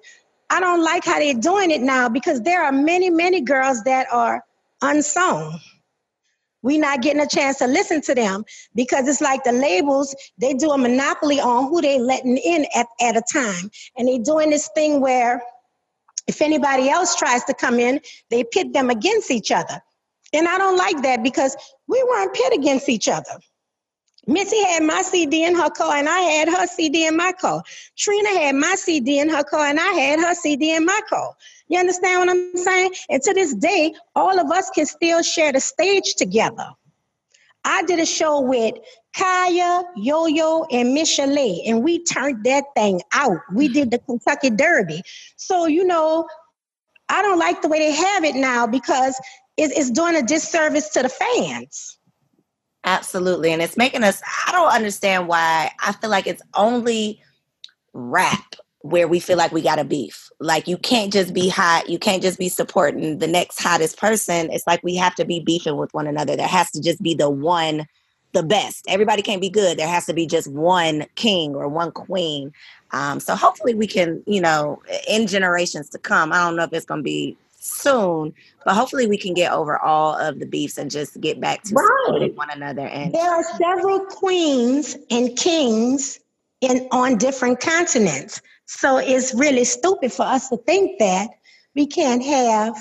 I 0.49 0.59
don't 0.59 0.83
like 0.83 1.05
how 1.05 1.19
they're 1.19 1.33
doing 1.33 1.71
it 1.71 1.81
now 1.81 2.09
because 2.09 2.41
there 2.41 2.63
are 2.63 2.71
many, 2.71 3.09
many 3.09 3.41
girls 3.41 3.83
that 3.83 4.07
are 4.11 4.43
unsung. 4.81 5.59
We're 6.61 6.79
not 6.79 7.01
getting 7.01 7.21
a 7.21 7.27
chance 7.27 7.57
to 7.59 7.67
listen 7.67 8.01
to 8.03 8.15
them 8.15 8.43
because 8.75 9.07
it's 9.07 9.21
like 9.21 9.43
the 9.43 9.51
labels, 9.53 10.15
they 10.37 10.53
do 10.53 10.71
a 10.71 10.77
monopoly 10.77 11.39
on 11.39 11.69
who 11.69 11.81
they 11.81 11.99
letting 11.99 12.37
in 12.37 12.65
at, 12.75 12.87
at 13.01 13.15
a 13.15 13.23
time. 13.31 13.71
And 13.97 14.07
they're 14.07 14.19
doing 14.19 14.49
this 14.49 14.69
thing 14.75 14.99
where 14.99 15.41
if 16.27 16.41
anybody 16.41 16.89
else 16.89 17.15
tries 17.15 17.43
to 17.45 17.53
come 17.53 17.79
in, 17.79 18.01
they 18.29 18.43
pit 18.43 18.73
them 18.73 18.89
against 18.89 19.31
each 19.31 19.51
other. 19.51 19.81
And 20.33 20.47
I 20.47 20.57
don't 20.57 20.77
like 20.77 21.01
that 21.03 21.23
because 21.23 21.55
we 21.87 22.03
weren't 22.03 22.33
pit 22.33 22.53
against 22.53 22.89
each 22.89 23.07
other. 23.07 23.39
Missy 24.29 24.63
had 24.63 24.83
my 24.83 25.01
CD 25.01 25.43
in 25.43 25.55
her 25.55 25.71
car, 25.71 25.95
and 25.95 26.07
I 26.07 26.19
had 26.19 26.49
her 26.49 26.67
CD 26.67 27.07
in 27.07 27.17
my 27.17 27.31
car. 27.31 27.63
Trina 27.97 28.29
had 28.29 28.55
my 28.55 28.75
CD 28.75 29.19
in 29.19 29.27
her 29.27 29.43
car, 29.43 29.65
and 29.65 29.79
I 29.79 29.91
had 29.91 30.19
her 30.19 30.35
CD 30.35 30.75
in 30.75 30.85
my 30.85 30.99
car. 31.09 31.33
You 31.67 31.79
understand 31.79 32.19
what 32.19 32.29
I'm 32.29 32.57
saying? 32.57 32.91
And 33.09 33.23
to 33.23 33.33
this 33.33 33.55
day, 33.55 33.95
all 34.15 34.39
of 34.39 34.51
us 34.51 34.69
can 34.69 34.85
still 34.85 35.23
share 35.23 35.51
the 35.51 35.59
stage 35.59 36.13
together. 36.13 36.69
I 37.65 37.83
did 37.83 37.99
a 37.99 38.05
show 38.05 38.39
with 38.39 38.75
Kaya, 39.17 39.83
Yo 39.97 40.27
Yo, 40.27 40.65
and 40.71 40.93
Michelle, 40.93 41.37
and 41.65 41.83
we 41.83 42.03
turned 42.03 42.43
that 42.45 42.65
thing 42.75 43.01
out. 43.13 43.39
We 43.51 43.67
did 43.67 43.89
the 43.89 43.97
Kentucky 43.97 44.51
Derby. 44.51 45.01
So, 45.37 45.65
you 45.65 45.85
know, 45.85 46.27
I 47.09 47.23
don't 47.23 47.39
like 47.39 47.63
the 47.63 47.67
way 47.67 47.79
they 47.79 47.91
have 47.91 48.23
it 48.23 48.35
now 48.35 48.67
because 48.67 49.19
it's 49.57 49.89
doing 49.89 50.15
a 50.15 50.21
disservice 50.21 50.89
to 50.89 51.01
the 51.01 51.09
fans. 51.09 51.98
Absolutely. 52.83 53.51
And 53.51 53.61
it's 53.61 53.77
making 53.77 54.03
us, 54.03 54.21
I 54.47 54.51
don't 54.51 54.71
understand 54.71 55.27
why 55.27 55.71
I 55.81 55.91
feel 55.93 56.09
like 56.09 56.27
it's 56.27 56.41
only 56.55 57.21
rap 57.93 58.55
where 58.81 59.07
we 59.07 59.19
feel 59.19 59.37
like 59.37 59.51
we 59.51 59.61
got 59.61 59.79
a 59.79 59.83
beef. 59.83 60.29
Like 60.39 60.67
you 60.67 60.77
can't 60.77 61.11
just 61.11 61.33
be 61.33 61.49
hot, 61.49 61.89
you 61.89 61.99
can't 61.99 62.21
just 62.21 62.39
be 62.39 62.47
supporting 62.47 63.17
the 63.17 63.27
next 63.27 63.61
hottest 63.61 63.99
person. 63.99 64.49
It's 64.51 64.65
like 64.65 64.81
we 64.83 64.95
have 64.95 65.15
to 65.15 65.25
be 65.25 65.41
beefing 65.41 65.75
with 65.75 65.93
one 65.93 66.07
another. 66.07 66.35
There 66.37 66.47
has 66.47 66.71
to 66.71 66.81
just 66.81 67.01
be 67.01 67.13
the 67.13 67.29
one, 67.29 67.85
the 68.31 68.43
best. 68.43 68.85
Everybody 68.87 69.21
can't 69.21 69.41
be 69.41 69.49
good. 69.49 69.77
There 69.77 69.87
has 69.87 70.05
to 70.05 70.13
be 70.13 70.25
just 70.25 70.49
one 70.49 71.05
king 71.15 71.55
or 71.55 71.67
one 71.67 71.91
queen. 71.91 72.53
Um, 72.91 73.19
so 73.19 73.35
hopefully 73.35 73.75
we 73.75 73.85
can, 73.85 74.23
you 74.25 74.39
know, 74.39 74.81
in 75.09 75.27
generations 75.27 75.89
to 75.89 75.99
come. 75.99 76.31
I 76.31 76.37
don't 76.37 76.55
know 76.55 76.63
if 76.63 76.71
it's 76.71 76.85
going 76.85 77.01
to 77.01 77.03
be 77.03 77.37
soon, 77.59 78.33
but 78.65 78.73
hopefully 78.73 79.07
we 79.07 79.17
can 79.17 79.33
get 79.33 79.51
over 79.51 79.77
all 79.77 80.17
of 80.17 80.39
the 80.39 80.45
beefs 80.45 80.77
and 80.77 80.89
just 80.89 81.19
get 81.19 81.39
back 81.39 81.63
to 81.63 81.75
right. 81.75 82.35
one 82.35 82.49
another. 82.49 82.87
And 82.87 83.13
there 83.13 83.29
are 83.29 83.43
several 83.57 83.99
queens 84.05 84.97
and 85.11 85.37
kings 85.37 86.19
in 86.61 86.87
on 86.91 87.17
different 87.17 87.59
continents. 87.59 88.41
So 88.65 88.97
it's 88.97 89.33
really 89.33 89.63
stupid 89.63 90.13
for 90.13 90.23
us 90.23 90.49
to 90.49 90.57
think 90.57 90.99
that 90.99 91.29
we 91.75 91.85
can't 91.85 92.23
have 92.23 92.75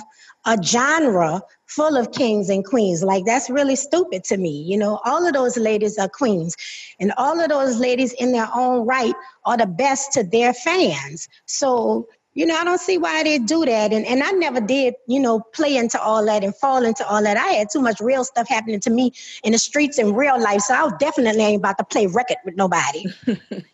a 0.46 0.62
genre 0.62 1.42
full 1.66 1.96
of 1.96 2.12
kings 2.12 2.48
and 2.48 2.64
queens. 2.64 3.02
Like 3.02 3.24
that's 3.24 3.50
really 3.50 3.76
stupid 3.76 4.24
to 4.24 4.36
me. 4.36 4.62
You 4.62 4.78
know, 4.78 5.00
all 5.04 5.26
of 5.26 5.34
those 5.34 5.56
ladies 5.56 5.98
are 5.98 6.08
queens, 6.08 6.56
and 7.00 7.12
all 7.16 7.40
of 7.40 7.48
those 7.48 7.78
ladies 7.78 8.12
in 8.14 8.32
their 8.32 8.48
own 8.54 8.86
right 8.86 9.14
are 9.44 9.56
the 9.56 9.66
best 9.66 10.12
to 10.12 10.22
their 10.22 10.54
fans. 10.54 11.28
So 11.46 12.08
You 12.34 12.46
know, 12.46 12.56
I 12.56 12.64
don't 12.64 12.80
see 12.80 12.98
why 12.98 13.22
they 13.24 13.38
do 13.38 13.64
that. 13.64 13.92
And 13.92 14.06
and 14.06 14.22
I 14.22 14.30
never 14.30 14.60
did, 14.60 14.94
you 15.06 15.18
know, 15.18 15.40
play 15.40 15.76
into 15.76 16.00
all 16.00 16.24
that 16.26 16.44
and 16.44 16.54
fall 16.54 16.84
into 16.84 17.06
all 17.06 17.22
that. 17.22 17.36
I 17.36 17.48
had 17.48 17.68
too 17.72 17.80
much 17.80 18.00
real 18.00 18.24
stuff 18.24 18.48
happening 18.48 18.80
to 18.80 18.90
me 18.90 19.12
in 19.42 19.52
the 19.52 19.58
streets 19.58 19.98
in 19.98 20.14
real 20.14 20.40
life. 20.40 20.60
So 20.60 20.74
I 20.74 20.84
was 20.84 20.92
definitely 21.00 21.42
ain't 21.42 21.60
about 21.60 21.78
to 21.78 21.84
play 21.84 22.06
record 22.06 22.38
with 22.44 22.54
nobody. 22.56 23.06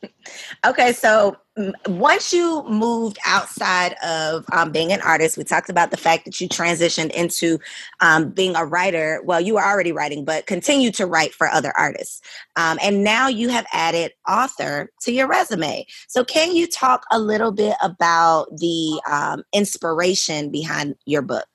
okay, 0.66 0.92
so 0.92 1.36
once 1.86 2.32
you 2.32 2.64
moved 2.68 3.16
outside 3.24 3.94
of 4.04 4.44
um, 4.52 4.72
being 4.72 4.92
an 4.92 5.00
artist, 5.02 5.38
we 5.38 5.44
talked 5.44 5.68
about 5.70 5.92
the 5.92 5.96
fact 5.96 6.24
that 6.24 6.40
you 6.40 6.48
transitioned 6.48 7.12
into 7.12 7.58
um, 8.00 8.30
being 8.30 8.56
a 8.56 8.64
writer. 8.64 9.20
Well, 9.24 9.40
you 9.40 9.54
were 9.54 9.64
already 9.64 9.92
writing, 9.92 10.24
but 10.24 10.46
continue 10.46 10.90
to 10.92 11.06
write 11.06 11.32
for 11.32 11.48
other 11.48 11.72
artists. 11.76 12.20
Um, 12.56 12.78
and 12.82 13.04
now 13.04 13.28
you 13.28 13.50
have 13.50 13.66
added 13.72 14.12
author 14.28 14.90
to 15.02 15.12
your 15.12 15.28
resume. 15.28 15.86
So, 16.08 16.24
can 16.24 16.56
you 16.56 16.66
talk 16.66 17.04
a 17.12 17.20
little 17.20 17.52
bit 17.52 17.76
about 17.80 18.46
the 18.56 19.00
um, 19.08 19.44
inspiration 19.52 20.50
behind 20.50 20.96
your 21.06 21.22
book? 21.22 21.46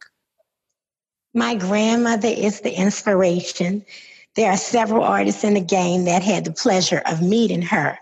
My 1.33 1.55
grandmother 1.55 2.29
is 2.29 2.61
the 2.61 2.71
inspiration. 2.71 3.85
There 4.35 4.49
are 4.49 4.57
several 4.57 5.03
artists 5.03 5.43
in 5.43 5.55
the 5.55 5.61
game 5.61 6.05
that 6.05 6.23
had 6.23 6.45
the 6.45 6.53
pleasure 6.53 7.01
of 7.05 7.21
meeting 7.21 7.61
her 7.63 7.99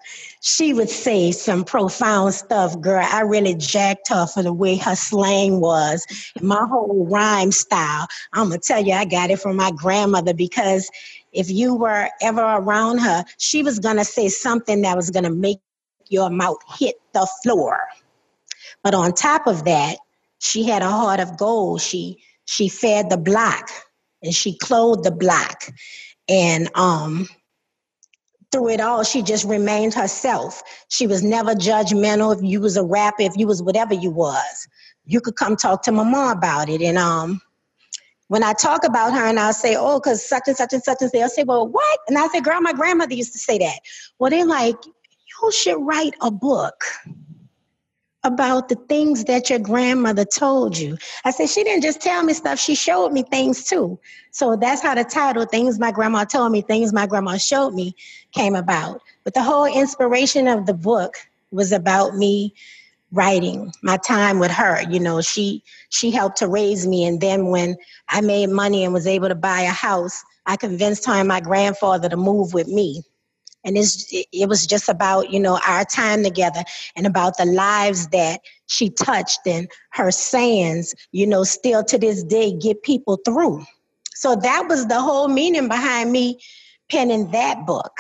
she 0.48 0.74
would 0.74 0.90
say 0.90 1.34
some 1.34 1.66
profound 1.66 2.34
stuff, 2.34 2.80
girl. 2.80 3.06
I 3.06 3.22
really 3.22 3.54
jacked 3.54 4.08
her 4.08 4.26
for 4.26 4.42
the 4.42 4.54
way 4.54 4.78
her 4.78 4.96
slang 4.96 5.60
was. 5.60 6.06
My 6.42 6.66
whole 6.70 7.06
rhyme 7.06 7.52
style. 7.52 8.08
I'm 8.32 8.48
going 8.48 8.62
to 8.62 8.66
tell 8.66 8.82
you, 8.82 8.94
I 8.94 9.04
got 9.04 9.30
it 9.30 9.42
from 9.42 9.58
my 9.58 9.72
grandmother 9.72 10.34
because 10.34 10.90
if 11.34 11.50
you 11.50 11.76
were 11.76 12.08
ever 12.22 12.42
around 12.42 13.00
her, 13.00 13.26
she 13.38 13.62
was 13.62 13.80
going 13.80 13.98
to 13.98 14.06
say 14.06 14.30
something 14.30 14.84
that 14.84 14.96
was 14.96 15.12
going 15.12 15.26
to 15.26 15.30
make 15.30 15.60
your 16.08 16.30
mouth 16.30 16.60
hit 16.80 16.96
the 17.14 17.28
floor. 17.44 17.78
But 18.84 18.94
on 18.94 19.12
top 19.12 19.48
of 19.48 19.66
that, 19.66 19.98
she 20.40 20.64
had 20.64 20.82
a 20.82 20.90
heart 20.90 21.20
of 21.20 21.38
gold. 21.38 21.82
She 21.82 22.24
she 22.46 22.70
fed 22.70 23.10
the 23.10 23.18
block 23.18 23.70
and 24.24 24.34
she 24.34 24.58
clothed 24.58 25.04
the 25.04 25.12
block. 25.12 25.64
And 26.30 26.70
um 26.74 27.28
through 28.52 28.70
it 28.70 28.82
all, 28.82 29.04
she 29.04 29.22
just 29.22 29.46
remained 29.46 29.94
herself. 29.94 30.64
She 30.90 31.08
was 31.08 31.24
never 31.24 31.54
judgmental. 31.54 32.36
If 32.36 32.42
you 32.42 32.62
was 32.62 32.78
a 32.78 32.84
rapper, 32.84 33.24
if 33.24 33.36
you 33.36 33.48
was 33.48 33.62
whatever 33.62 33.94
you 33.94 34.10
was, 34.10 34.68
you 35.06 35.22
could 35.22 35.36
come 35.36 35.56
talk 35.56 35.84
to 35.84 35.92
mom 35.92 36.14
about 36.14 36.70
it. 36.70 36.82
And 36.82 36.98
um, 36.98 37.42
when 38.28 38.44
I 38.44 38.54
talk 38.54 38.84
about 38.84 39.14
her 39.14 39.26
and 39.26 39.40
I'll 39.40 39.54
say, 39.54 39.76
oh, 39.78 40.00
because 40.00 40.28
such 40.28 40.44
and 40.48 40.56
such 40.56 40.74
and 40.74 40.84
such 40.84 41.02
and 41.02 41.12
they'll 41.12 41.30
say, 41.30 41.44
well, 41.44 41.68
what? 41.68 42.00
And 42.08 42.18
I 42.18 42.28
say, 42.28 42.42
girl, 42.42 42.62
my 42.62 42.74
grandmother 42.74 43.14
used 43.14 43.34
to 43.34 43.40
say 43.40 43.58
that. 43.58 43.80
Well, 44.20 44.30
they're 44.30 44.46
like, 44.46 44.76
you 44.86 45.52
should 45.52 45.80
write 45.80 46.14
a 46.22 46.32
book 46.32 46.84
about 48.28 48.70
the 48.70 48.76
things 48.76 49.26
that 49.26 49.50
your 49.50 49.60
grandmother 49.60 50.26
told 50.26 50.78
you. 50.78 50.98
I 51.26 51.32
said, 51.32 51.50
she 51.50 51.64
didn't 51.64 51.84
just 51.84 52.02
tell 52.02 52.24
me 52.24 52.34
stuff, 52.34 52.60
she 52.60 52.76
showed 52.76 53.14
me 53.14 53.24
things 53.24 53.64
too. 53.64 54.00
So 54.32 54.56
that's 54.56 54.82
how 54.82 54.96
the 54.96 55.04
title, 55.04 55.46
Things 55.46 55.80
My 55.80 55.92
Grandma 55.92 56.26
Told 56.26 56.52
Me, 56.52 56.62
Things 56.62 56.94
My 56.94 57.08
Grandma 57.08 57.38
Showed 57.38 57.74
Me, 57.74 57.96
came 58.34 58.56
about. 58.56 59.02
But 59.24 59.34
the 59.34 59.44
whole 59.44 59.66
inspiration 59.66 60.48
of 60.48 60.66
the 60.68 60.74
book 60.76 61.16
was 61.52 61.72
about 61.72 62.16
me 62.16 62.54
writing 63.12 63.72
my 63.84 63.96
time 63.98 64.38
with 64.38 64.52
her 64.52 64.82
you 64.90 65.00
know 65.00 65.22
she 65.22 65.64
she 65.90 66.12
helped 66.12 66.38
to 66.38 66.48
raise 66.48 66.86
me 66.86 67.06
and 67.06 67.22
then 67.22 67.48
when 67.48 67.76
i 68.10 68.20
made 68.20 68.50
money 68.50 68.84
and 68.84 68.94
was 68.94 69.08
able 69.08 69.30
to 69.30 69.36
buy 69.36 69.62
a 69.62 69.70
house 69.72 70.22
i 70.46 70.58
convinced 70.58 71.06
her 71.06 71.14
and 71.14 71.28
my 71.28 71.40
grandfather 71.40 72.10
to 72.10 72.18
move 72.18 72.54
with 72.54 72.68
me 72.68 73.02
and 73.68 73.78
it 73.78 74.50
was 74.50 74.66
just 74.66 74.90
about 74.90 75.32
you 75.32 75.40
know 75.40 75.60
our 75.68 75.86
time 75.86 76.24
together 76.24 76.64
and 76.96 77.06
about 77.06 77.38
the 77.38 77.46
lives 77.46 78.08
that 78.08 78.40
she 78.68 78.90
touched 78.90 79.42
and 79.46 79.70
her 79.92 80.10
sayings 80.10 80.96
you 81.12 81.28
know 81.28 81.44
still 81.44 81.84
to 81.84 81.98
this 81.98 82.24
day 82.24 82.52
get 82.58 82.82
people 82.82 83.20
through. 83.26 83.64
So 84.16 84.36
that 84.38 84.68
was 84.68 84.88
the 84.88 85.00
whole 85.00 85.28
meaning 85.28 85.68
behind 85.68 86.12
me 86.12 86.40
penning 86.90 87.30
that 87.32 87.68
book 87.68 87.92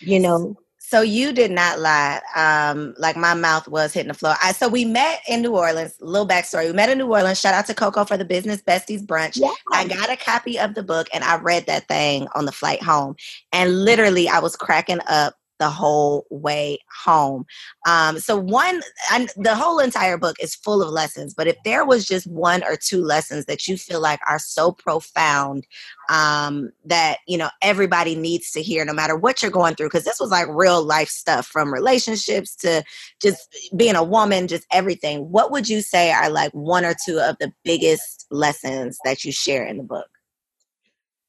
you 0.00 0.20
know 0.20 0.56
so 0.86 1.00
you 1.00 1.32
did 1.32 1.50
not 1.50 1.80
lie. 1.80 2.20
Um, 2.36 2.94
like 2.98 3.16
my 3.16 3.32
mouth 3.32 3.66
was 3.68 3.94
hitting 3.94 4.08
the 4.08 4.14
floor. 4.14 4.34
I, 4.42 4.52
so 4.52 4.68
we 4.68 4.84
met 4.84 5.20
in 5.26 5.40
New 5.40 5.56
Orleans. 5.56 5.94
Little 6.00 6.28
backstory: 6.28 6.66
we 6.66 6.72
met 6.72 6.90
in 6.90 6.98
New 6.98 7.10
Orleans. 7.10 7.40
Shout 7.40 7.54
out 7.54 7.66
to 7.66 7.74
Coco 7.74 8.04
for 8.04 8.18
the 8.18 8.24
Business 8.24 8.60
Besties 8.60 9.04
brunch. 9.04 9.36
Yeah. 9.36 9.50
I 9.72 9.88
got 9.88 10.10
a 10.10 10.16
copy 10.16 10.58
of 10.58 10.74
the 10.74 10.82
book 10.82 11.08
and 11.14 11.24
I 11.24 11.38
read 11.38 11.66
that 11.66 11.88
thing 11.88 12.28
on 12.34 12.44
the 12.44 12.52
flight 12.52 12.82
home. 12.82 13.16
And 13.52 13.84
literally, 13.84 14.28
I 14.28 14.40
was 14.40 14.56
cracking 14.56 15.00
up 15.08 15.34
the 15.64 15.70
whole 15.70 16.26
way 16.28 16.78
home. 17.02 17.46
Um, 17.86 18.18
so 18.18 18.36
one, 18.36 18.82
and 19.10 19.32
the 19.36 19.54
whole 19.54 19.78
entire 19.78 20.18
book 20.18 20.36
is 20.38 20.54
full 20.54 20.82
of 20.82 20.90
lessons. 20.90 21.32
But 21.32 21.46
if 21.46 21.56
there 21.64 21.86
was 21.86 22.04
just 22.04 22.26
one 22.26 22.62
or 22.64 22.76
two 22.76 23.02
lessons 23.02 23.46
that 23.46 23.66
you 23.66 23.78
feel 23.78 23.98
like 23.98 24.20
are 24.28 24.38
so 24.38 24.72
profound 24.72 25.66
um, 26.10 26.70
that 26.84 27.20
you 27.26 27.38
know 27.38 27.48
everybody 27.62 28.14
needs 28.14 28.50
to 28.50 28.60
hear, 28.60 28.84
no 28.84 28.92
matter 28.92 29.16
what 29.16 29.40
you're 29.40 29.50
going 29.50 29.74
through, 29.74 29.86
because 29.86 30.04
this 30.04 30.20
was 30.20 30.30
like 30.30 30.48
real 30.50 30.84
life 30.84 31.08
stuff 31.08 31.46
from 31.46 31.72
relationships 31.72 32.54
to 32.56 32.84
just 33.22 33.56
being 33.74 33.96
a 33.96 34.04
woman, 34.04 34.46
just 34.46 34.66
everything. 34.70 35.30
What 35.30 35.50
would 35.50 35.66
you 35.66 35.80
say 35.80 36.12
are 36.12 36.28
like 36.28 36.52
one 36.52 36.84
or 36.84 36.94
two 37.06 37.20
of 37.20 37.36
the 37.40 37.50
biggest 37.64 38.26
lessons 38.30 38.98
that 39.06 39.24
you 39.24 39.32
share 39.32 39.64
in 39.64 39.78
the 39.78 39.82
book? 39.82 40.13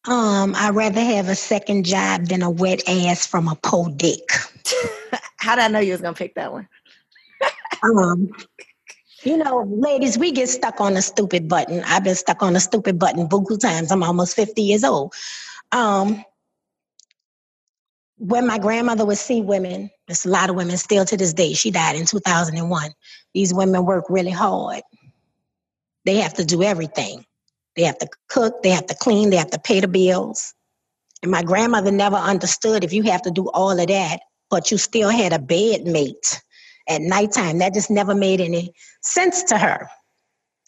Um, 0.08 0.54
I'd 0.56 0.76
rather 0.76 1.02
have 1.02 1.30
a 1.30 1.36
second 1.36 1.86
job 1.86 2.28
than 2.28 2.44
a 2.44 2.50
wet 2.50 2.88
ass 2.88 3.26
from 3.26 3.48
a 3.48 3.56
po 3.56 3.90
dick. 3.90 4.30
How 5.38 5.56
did 5.56 5.64
I 5.64 5.68
know 5.68 5.80
you 5.80 5.94
was 5.94 6.02
gonna 6.02 6.14
pick 6.14 6.36
that 6.36 6.52
one? 6.52 6.68
um, 7.84 8.30
you 9.24 9.38
know, 9.38 9.64
ladies, 9.68 10.18
we 10.18 10.32
get 10.32 10.50
stuck 10.50 10.80
on 10.80 10.96
a 10.96 11.02
stupid 11.02 11.50
button. 11.50 11.84
I've 11.86 12.04
been 12.04 12.16
stuck 12.16 12.44
on 12.44 12.56
a 12.56 12.60
stupid 12.60 13.00
button 13.00 13.28
beaucoup 13.28 13.60
times. 13.60 13.92
I'm 13.92 14.04
almost 14.04 14.36
50 14.36 14.62
years 14.62 14.84
old. 14.84 15.14
Um, 15.72 16.24
when 18.18 18.46
my 18.48 18.60
grandmother 18.60 19.06
would 19.06 19.18
see 19.18 19.42
women, 19.42 19.90
there's 20.08 20.26
a 20.26 20.30
lot 20.30 20.50
of 20.50 20.56
women 20.56 20.78
still 20.78 21.06
to 21.06 21.18
this 21.18 21.34
day. 21.34 21.54
She 21.54 21.72
died 21.72 21.96
in 21.96 22.06
2001. 22.06 22.92
These 23.34 23.54
women 23.54 23.86
work 23.86 24.06
really 24.10 24.32
hard. 24.32 24.84
They 26.06 26.18
have 26.18 26.36
to 26.36 26.46
do 26.46 26.62
everything. 26.62 27.26
They 27.76 27.84
have 27.84 27.98
to 28.00 28.08
cook, 28.30 28.64
they 28.64 28.70
have 28.70 28.88
to 28.88 28.96
clean, 28.96 29.30
they 29.30 29.38
have 29.38 29.52
to 29.52 29.60
pay 29.60 29.80
the 29.80 29.88
bills. 29.88 30.54
And 31.22 31.32
my 31.32 31.44
grandmother 31.44 31.92
never 31.92 32.16
understood 32.16 32.84
if 32.84 32.94
you 32.94 33.04
have 33.04 33.22
to 33.24 33.32
do 33.32 33.50
all 33.50 33.80
of 33.80 33.88
that, 33.88 34.20
but 34.50 34.72
you 34.72 34.78
still 34.78 35.10
had 35.10 35.34
a 35.34 35.40
bed 35.40 35.86
mate 35.86 36.42
at 36.88 37.02
nighttime. 37.02 37.60
That 37.60 37.74
just 37.74 37.90
never 37.90 38.16
made 38.16 38.42
any 38.42 38.74
sense 39.02 39.44
to 39.44 39.58
her. 39.58 39.90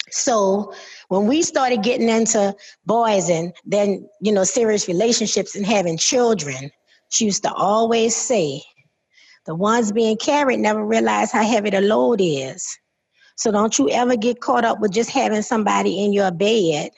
So 0.10 0.74
when 1.10 1.28
we 1.28 1.42
started 1.42 1.84
getting 1.84 2.10
into 2.10 2.56
boys 2.86 3.30
and 3.30 3.54
then, 3.66 4.08
you 4.22 4.32
know, 4.32 4.44
serious 4.44 4.88
relationships 4.88 5.56
and 5.56 5.66
having 5.66 5.98
children, 5.98 6.72
she 7.10 7.26
used 7.26 7.44
to 7.44 7.54
always 7.54 8.16
say, 8.16 8.62
the 9.46 9.56
ones 9.56 9.92
being 9.92 10.18
carried 10.18 10.60
never 10.60 10.84
realize 10.84 11.32
how 11.32 11.44
heavy 11.44 11.70
the 11.70 11.82
load 11.82 12.20
is. 12.22 12.78
So 13.38 13.52
don't 13.52 13.78
you 13.80 13.90
ever 13.90 14.18
get 14.18 14.42
caught 14.42 14.66
up 14.66 14.80
with 14.80 14.92
just 14.92 15.10
having 15.10 15.42
somebody 15.42 16.04
in 16.04 16.12
your 16.14 16.32
bed 16.32 16.92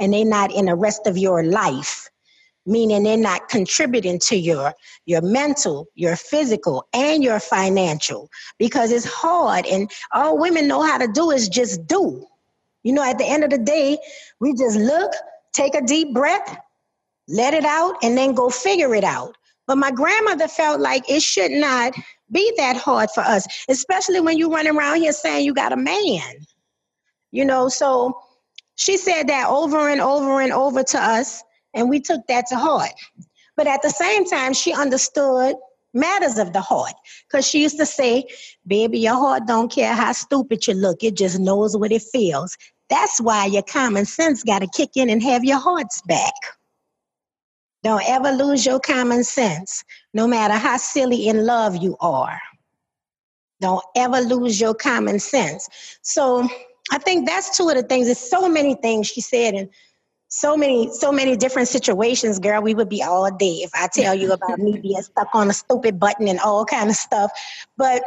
and 0.00 0.12
they're 0.12 0.24
not 0.24 0.52
in 0.52 0.66
the 0.66 0.74
rest 0.74 1.06
of 1.06 1.18
your 1.18 1.44
life 1.44 2.08
meaning 2.66 3.04
they're 3.04 3.16
not 3.16 3.48
contributing 3.48 4.18
to 4.18 4.36
your 4.36 4.74
your 5.06 5.22
mental 5.22 5.86
your 5.94 6.16
physical 6.16 6.86
and 6.92 7.22
your 7.22 7.38
financial. 7.38 8.28
Because 8.58 8.90
it's 8.90 9.06
hard 9.06 9.66
and 9.66 9.90
all 10.12 10.36
women 10.36 10.66
know 10.66 10.82
how 10.82 10.98
to 10.98 11.06
do 11.06 11.30
is 11.30 11.48
just 11.48 11.86
do. 11.86 12.26
You 12.82 12.92
know 12.92 13.04
at 13.04 13.18
the 13.18 13.24
end 13.24 13.44
of 13.44 13.50
the 13.50 13.58
day 13.58 13.98
we 14.40 14.52
just 14.54 14.76
look 14.76 15.12
take 15.52 15.74
a 15.76 15.80
deep 15.80 16.12
breath 16.12 16.58
let 17.28 17.54
it 17.54 17.64
out 17.64 17.96
and 18.02 18.16
then 18.16 18.34
go 18.34 18.48
figure 18.48 18.94
it 18.94 19.04
out. 19.04 19.36
But 19.66 19.78
my 19.78 19.90
grandmother 19.90 20.46
felt 20.46 20.80
like 20.80 21.10
it 21.10 21.22
should 21.22 21.50
not 21.50 21.94
be 22.30 22.52
that 22.56 22.76
hard 22.76 23.10
for 23.10 23.20
us, 23.20 23.46
especially 23.68 24.20
when 24.20 24.36
you 24.38 24.52
run 24.52 24.66
around 24.66 25.00
here 25.00 25.12
saying 25.12 25.44
you 25.44 25.54
got 25.54 25.72
a 25.72 25.76
man. 25.76 26.34
You 27.30 27.44
know, 27.44 27.68
so 27.68 28.18
she 28.76 28.96
said 28.96 29.28
that 29.28 29.48
over 29.48 29.88
and 29.88 30.00
over 30.00 30.40
and 30.40 30.52
over 30.52 30.82
to 30.82 30.98
us, 30.98 31.42
and 31.74 31.88
we 31.88 32.00
took 32.00 32.26
that 32.28 32.46
to 32.48 32.56
heart. 32.56 32.92
But 33.56 33.66
at 33.66 33.82
the 33.82 33.90
same 33.90 34.24
time, 34.24 34.52
she 34.52 34.72
understood 34.72 35.56
matters 35.94 36.38
of 36.38 36.52
the 36.52 36.60
heart 36.60 36.92
because 37.28 37.46
she 37.46 37.62
used 37.62 37.78
to 37.78 37.86
say, 37.86 38.24
Baby, 38.66 39.00
your 39.00 39.14
heart 39.14 39.46
don't 39.46 39.70
care 39.70 39.94
how 39.94 40.12
stupid 40.12 40.66
you 40.66 40.74
look, 40.74 41.02
it 41.02 41.16
just 41.16 41.40
knows 41.40 41.76
what 41.76 41.92
it 41.92 42.02
feels. 42.02 42.56
That's 42.88 43.20
why 43.20 43.46
your 43.46 43.62
common 43.62 44.04
sense 44.04 44.44
got 44.44 44.60
to 44.60 44.68
kick 44.68 44.90
in 44.94 45.10
and 45.10 45.22
have 45.22 45.44
your 45.44 45.58
hearts 45.58 46.02
back. 46.02 46.34
Don't 47.86 48.02
ever 48.08 48.32
lose 48.32 48.66
your 48.66 48.80
common 48.80 49.22
sense, 49.22 49.84
no 50.12 50.26
matter 50.26 50.54
how 50.54 50.76
silly 50.76 51.28
in 51.28 51.46
love 51.46 51.76
you 51.76 51.96
are. 52.00 52.40
Don't 53.60 53.84
ever 53.94 54.22
lose 54.22 54.60
your 54.60 54.74
common 54.74 55.20
sense. 55.20 55.68
So 56.02 56.48
I 56.90 56.98
think 56.98 57.28
that's 57.28 57.56
two 57.56 57.68
of 57.68 57.76
the 57.76 57.84
things. 57.84 58.06
There's 58.06 58.18
so 58.18 58.48
many 58.48 58.74
things 58.74 59.06
she 59.06 59.20
said, 59.20 59.54
and 59.54 59.68
so 60.26 60.56
many, 60.56 60.90
so 60.94 61.12
many 61.12 61.36
different 61.36 61.68
situations, 61.68 62.40
girl. 62.40 62.60
We 62.60 62.74
would 62.74 62.88
be 62.88 63.04
all 63.04 63.30
day 63.30 63.62
if 63.62 63.70
I 63.72 63.86
tell 63.86 64.16
you 64.16 64.32
about 64.32 64.58
me 64.58 64.78
being 64.82 65.02
stuck 65.02 65.28
on 65.32 65.48
a 65.48 65.52
stupid 65.52 66.00
button 66.00 66.26
and 66.26 66.40
all 66.40 66.64
kind 66.64 66.90
of 66.90 66.96
stuff. 66.96 67.30
But 67.76 68.02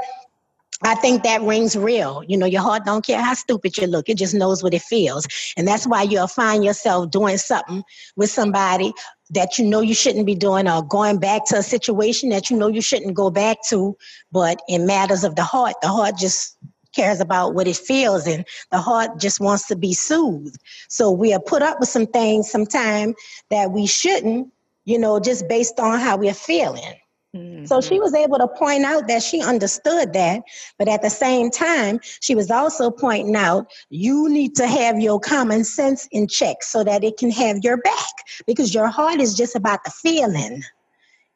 I 0.84 0.96
think 0.96 1.24
that 1.24 1.42
rings 1.42 1.78
real. 1.78 2.24
You 2.28 2.38
know, 2.38 2.46
your 2.46 2.62
heart 2.62 2.86
don't 2.86 3.06
care 3.06 3.22
how 3.22 3.34
stupid 3.34 3.78
you 3.78 3.88
look. 3.88 4.10
It 4.10 4.18
just 4.18 4.34
knows 4.34 4.62
what 4.62 4.74
it 4.74 4.82
feels. 4.82 5.26
And 5.58 5.65
that's 5.65 5.88
why 5.88 6.04
you'll 6.04 6.28
find 6.28 6.65
yourself 6.65 7.12
doing 7.12 7.38
something 7.38 7.84
with 8.18 8.30
somebody 8.30 8.94
that 9.32 9.58
you 9.58 9.65
know 9.65 9.82
you 9.82 9.94
shouldn't 9.94 10.26
be 10.26 10.36
doing 10.36 10.68
or 10.68 10.84
going 10.84 11.20
back 11.20 11.46
to 11.46 11.58
a 11.58 11.63
situation 11.63 12.30
that 12.30 12.50
you 12.50 12.58
know 12.58 12.68
you 12.68 12.82
shouldn't 12.82 13.13
go 13.13 13.30
back 13.30 13.58
to. 13.70 13.96
But 14.32 14.62
in 14.68 14.86
matters 14.86 15.24
of 15.24 15.36
the 15.36 15.44
heart, 15.44 15.76
the 15.82 15.88
heart 15.88 16.15
just 16.18 16.58
cares 16.96 17.20
about 17.20 17.54
what 17.54 17.68
it 17.68 17.78
feels 17.78 18.26
and 18.26 18.46
the 18.72 18.80
heart 18.80 19.20
just 19.20 19.39
wants 19.39 19.68
to 19.68 19.76
be 19.76 19.94
soothed. 19.94 20.58
So 20.88 21.12
we 21.12 21.34
are 21.34 21.39
put 21.39 21.62
up 21.62 21.80
with 21.80 21.89
some 21.89 22.08
things 22.08 22.50
sometime 22.50 23.13
that 23.50 23.72
we 23.72 23.86
shouldn't, 23.86 24.52
you 24.86 24.98
know, 24.98 25.20
just 25.20 25.48
based 25.48 25.80
on 25.80 26.00
how 26.00 26.18
we're 26.18 26.34
feeling. 26.34 26.96
Mm-hmm. 27.36 27.65
So 27.65 27.80
she 27.80 28.00
was 28.00 28.13
able 28.15 28.39
to 28.39 28.48
point 28.48 28.86
out 28.86 29.08
that 29.08 29.22
she 29.22 29.42
understood 29.42 30.13
that, 30.13 30.42
but 30.80 30.88
at 30.88 31.04
the 31.04 31.12
same 31.12 31.52
time, 31.52 32.00
she 32.22 32.34
was 32.34 32.50
also 32.50 32.89
pointing 32.89 33.36
out 33.36 33.72
you 33.89 34.30
need 34.30 34.56
to 34.56 34.65
have 34.65 35.00
your 35.00 35.20
common 35.20 35.63
sense 35.63 36.08
in 36.12 36.28
check 36.28 36.63
so 36.63 36.84
that 36.84 37.04
it 37.04 37.18
can 37.18 37.30
have 37.30 37.60
your 37.63 37.78
back 37.78 38.13
because 38.48 38.74
your 38.74 38.88
heart 38.88 39.20
is 39.20 39.36
just 39.36 39.56
about 39.56 39.84
the 39.84 39.92
feeling. 39.92 40.63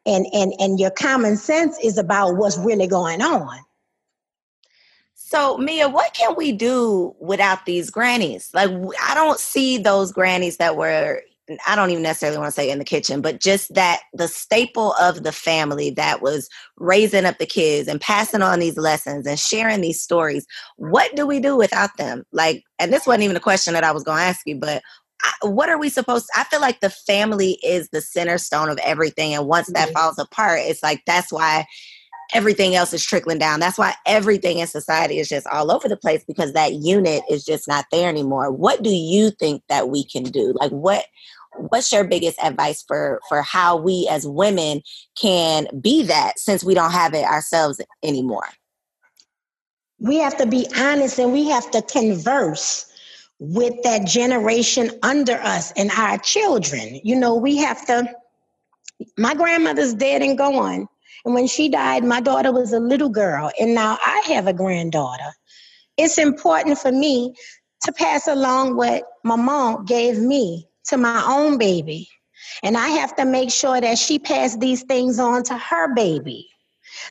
And, 0.06 0.26
and, 0.34 0.52
and 0.58 0.78
your 0.78 0.90
common 0.90 1.36
sense 1.36 1.78
is 1.82 1.96
about 1.96 2.36
what's 2.36 2.58
really 2.58 2.86
going 2.86 3.22
on. 3.22 3.58
So, 5.14 5.56
Mia, 5.56 5.88
what 5.88 6.12
can 6.12 6.34
we 6.36 6.52
do 6.52 7.16
without 7.18 7.64
these 7.64 7.88
grannies? 7.88 8.50
Like, 8.52 8.70
I 9.02 9.14
don't 9.14 9.40
see 9.40 9.78
those 9.78 10.12
grannies 10.12 10.58
that 10.58 10.76
were 10.76 11.22
I 11.66 11.76
don't 11.76 11.90
even 11.90 12.02
necessarily 12.02 12.38
want 12.38 12.48
to 12.48 12.54
say 12.54 12.70
in 12.70 12.78
the 12.78 12.84
kitchen, 12.84 13.20
but 13.20 13.40
just 13.40 13.74
that 13.74 14.00
the 14.12 14.28
staple 14.28 14.94
of 15.00 15.22
the 15.22 15.32
family 15.32 15.90
that 15.90 16.22
was 16.22 16.48
raising 16.78 17.26
up 17.26 17.38
the 17.38 17.46
kids 17.46 17.88
and 17.88 18.00
passing 18.00 18.42
on 18.42 18.60
these 18.60 18.78
lessons 18.78 19.26
and 19.26 19.38
sharing 19.38 19.80
these 19.80 20.00
stories. 20.00 20.46
What 20.76 21.14
do 21.16 21.26
we 21.26 21.40
do 21.40 21.56
without 21.56 21.96
them? 21.98 22.24
Like, 22.32 22.64
and 22.78 22.92
this 22.92 23.06
wasn't 23.06 23.24
even 23.24 23.36
a 23.36 23.40
question 23.40 23.74
that 23.74 23.84
I 23.84 23.92
was 23.92 24.04
going 24.04 24.18
to 24.18 24.24
ask 24.24 24.40
you, 24.46 24.56
but 24.56 24.82
what 25.42 25.68
are 25.68 25.78
we 25.78 25.88
supposed 25.88 26.26
to, 26.26 26.40
I 26.40 26.44
feel 26.44 26.60
like 26.60 26.80
the 26.80 26.90
family 26.90 27.58
is 27.62 27.88
the 27.88 28.00
center 28.00 28.38
stone 28.38 28.68
of 28.68 28.78
everything. 28.78 29.34
And 29.34 29.46
once 29.46 29.68
that 29.68 29.88
mm-hmm. 29.88 29.96
falls 29.96 30.18
apart, 30.18 30.60
it's 30.62 30.82
like 30.82 31.02
that's 31.06 31.32
why 31.32 31.66
everything 32.32 32.74
else 32.74 32.92
is 32.92 33.04
trickling 33.04 33.38
down. 33.38 33.60
That's 33.60 33.78
why 33.78 33.94
everything 34.06 34.58
in 34.58 34.66
society 34.66 35.18
is 35.18 35.28
just 35.28 35.46
all 35.48 35.70
over 35.70 35.88
the 35.88 35.96
place 35.96 36.24
because 36.24 36.52
that 36.52 36.74
unit 36.74 37.22
is 37.30 37.44
just 37.44 37.68
not 37.68 37.86
there 37.92 38.08
anymore. 38.08 38.50
What 38.50 38.82
do 38.82 38.90
you 38.90 39.30
think 39.30 39.62
that 39.68 39.88
we 39.88 40.04
can 40.04 40.24
do? 40.24 40.54
Like 40.58 40.70
what 40.70 41.06
what's 41.56 41.92
your 41.92 42.04
biggest 42.04 42.38
advice 42.42 42.82
for 42.86 43.20
for 43.28 43.42
how 43.42 43.76
we 43.76 44.08
as 44.10 44.26
women 44.26 44.82
can 45.16 45.66
be 45.80 46.02
that 46.02 46.38
since 46.38 46.64
we 46.64 46.74
don't 46.74 46.90
have 46.90 47.14
it 47.14 47.24
ourselves 47.24 47.80
anymore? 48.02 48.48
We 49.98 50.16
have 50.16 50.36
to 50.38 50.46
be 50.46 50.66
honest 50.76 51.18
and 51.18 51.32
we 51.32 51.48
have 51.48 51.70
to 51.70 51.82
converse 51.82 52.90
with 53.38 53.74
that 53.82 54.06
generation 54.06 54.90
under 55.02 55.34
us 55.34 55.72
and 55.72 55.90
our 55.92 56.18
children. 56.18 57.00
You 57.04 57.16
know, 57.16 57.34
we 57.34 57.56
have 57.58 57.84
to 57.86 58.12
my 59.18 59.34
grandmother's 59.34 59.94
dead 59.94 60.22
and 60.22 60.38
gone 60.38 60.88
and 61.24 61.34
when 61.34 61.46
she 61.46 61.68
died, 61.68 62.04
my 62.04 62.20
daughter 62.20 62.52
was 62.52 62.72
a 62.72 62.80
little 62.80 63.08
girl, 63.08 63.50
and 63.58 63.74
now 63.74 63.98
I 64.04 64.22
have 64.26 64.46
a 64.46 64.52
granddaughter. 64.52 65.32
It's 65.96 66.18
important 66.18 66.78
for 66.78 66.92
me 66.92 67.34
to 67.82 67.92
pass 67.92 68.26
along 68.26 68.76
what 68.76 69.04
my 69.22 69.36
mom 69.36 69.84
gave 69.84 70.18
me 70.18 70.68
to 70.88 70.96
my 70.96 71.24
own 71.26 71.58
baby. 71.58 72.08
And 72.62 72.76
I 72.76 72.88
have 72.88 73.14
to 73.16 73.24
make 73.24 73.50
sure 73.50 73.80
that 73.80 73.98
she 73.98 74.18
passed 74.18 74.60
these 74.60 74.82
things 74.82 75.18
on 75.18 75.44
to 75.44 75.56
her 75.56 75.94
baby. 75.94 76.48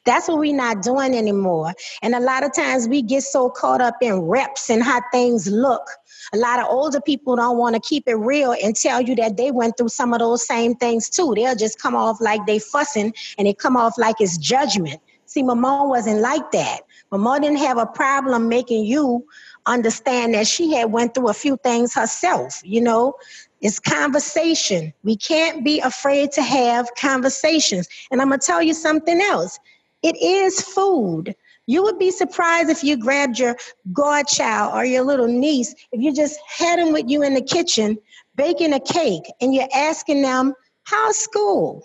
That's 0.05 0.27
what 0.27 0.39
we're 0.39 0.55
not 0.55 0.81
doing 0.81 1.15
anymore. 1.15 1.73
And 2.01 2.15
a 2.15 2.19
lot 2.19 2.43
of 2.43 2.53
times 2.53 2.87
we 2.87 3.01
get 3.01 3.23
so 3.23 3.49
caught 3.49 3.81
up 3.81 3.97
in 4.01 4.21
reps 4.21 4.69
and 4.69 4.83
how 4.83 5.01
things 5.11 5.47
look 5.47 5.87
a 6.31 6.37
lot 6.37 6.59
of 6.59 6.67
older 6.69 7.01
people 7.01 7.35
don't 7.35 7.57
want 7.57 7.75
to 7.75 7.81
keep 7.81 8.07
it 8.07 8.15
real 8.15 8.55
and 8.63 8.75
tell 8.75 9.01
you 9.01 9.15
that 9.15 9.37
they 9.37 9.51
went 9.51 9.77
through 9.77 9.89
some 9.89 10.13
of 10.13 10.19
those 10.19 10.45
same 10.45 10.75
things 10.75 11.09
too. 11.09 11.33
They'll 11.35 11.55
just 11.55 11.79
come 11.79 11.95
off 11.95 12.21
like 12.21 12.45
they 12.45 12.59
fussing 12.59 13.13
and 13.37 13.47
it 13.47 13.59
come 13.59 13.75
off 13.75 13.97
like 13.97 14.15
it's 14.19 14.37
judgment. 14.37 15.01
See, 15.25 15.43
my 15.43 15.53
mom 15.53 15.89
wasn't 15.89 16.21
like 16.21 16.51
that. 16.51 16.81
My 17.11 17.17
mom 17.17 17.41
didn't 17.41 17.57
have 17.57 17.77
a 17.77 17.85
problem 17.85 18.47
making 18.47 18.85
you 18.85 19.25
understand 19.65 20.33
that 20.33 20.47
she 20.47 20.73
had 20.73 20.91
went 20.91 21.13
through 21.13 21.29
a 21.29 21.33
few 21.33 21.57
things 21.57 21.93
herself, 21.93 22.61
you 22.63 22.81
know. 22.81 23.13
It's 23.61 23.79
conversation. 23.79 24.91
We 25.03 25.15
can't 25.15 25.63
be 25.63 25.79
afraid 25.79 26.31
to 26.33 26.41
have 26.41 26.89
conversations. 26.99 27.87
And 28.11 28.21
I'm 28.21 28.29
to 28.31 28.37
tell 28.37 28.61
you 28.61 28.73
something 28.73 29.21
else. 29.21 29.57
It 30.03 30.21
is 30.21 30.61
food. 30.61 31.35
You 31.65 31.83
would 31.83 31.97
be 31.97 32.11
surprised 32.11 32.69
if 32.69 32.83
you 32.83 32.97
grabbed 32.97 33.39
your 33.39 33.55
godchild 33.93 34.73
or 34.75 34.83
your 34.83 35.03
little 35.03 35.27
niece, 35.27 35.73
if 35.91 36.01
you 36.01 36.13
just 36.13 36.39
had 36.57 36.77
them 36.77 36.91
with 36.91 37.09
you 37.09 37.23
in 37.23 37.33
the 37.33 37.41
kitchen 37.41 37.97
baking 38.35 38.73
a 38.73 38.79
cake 38.79 39.23
and 39.39 39.53
you're 39.55 39.69
asking 39.73 40.21
them, 40.21 40.53
How's 40.83 41.17
school? 41.17 41.83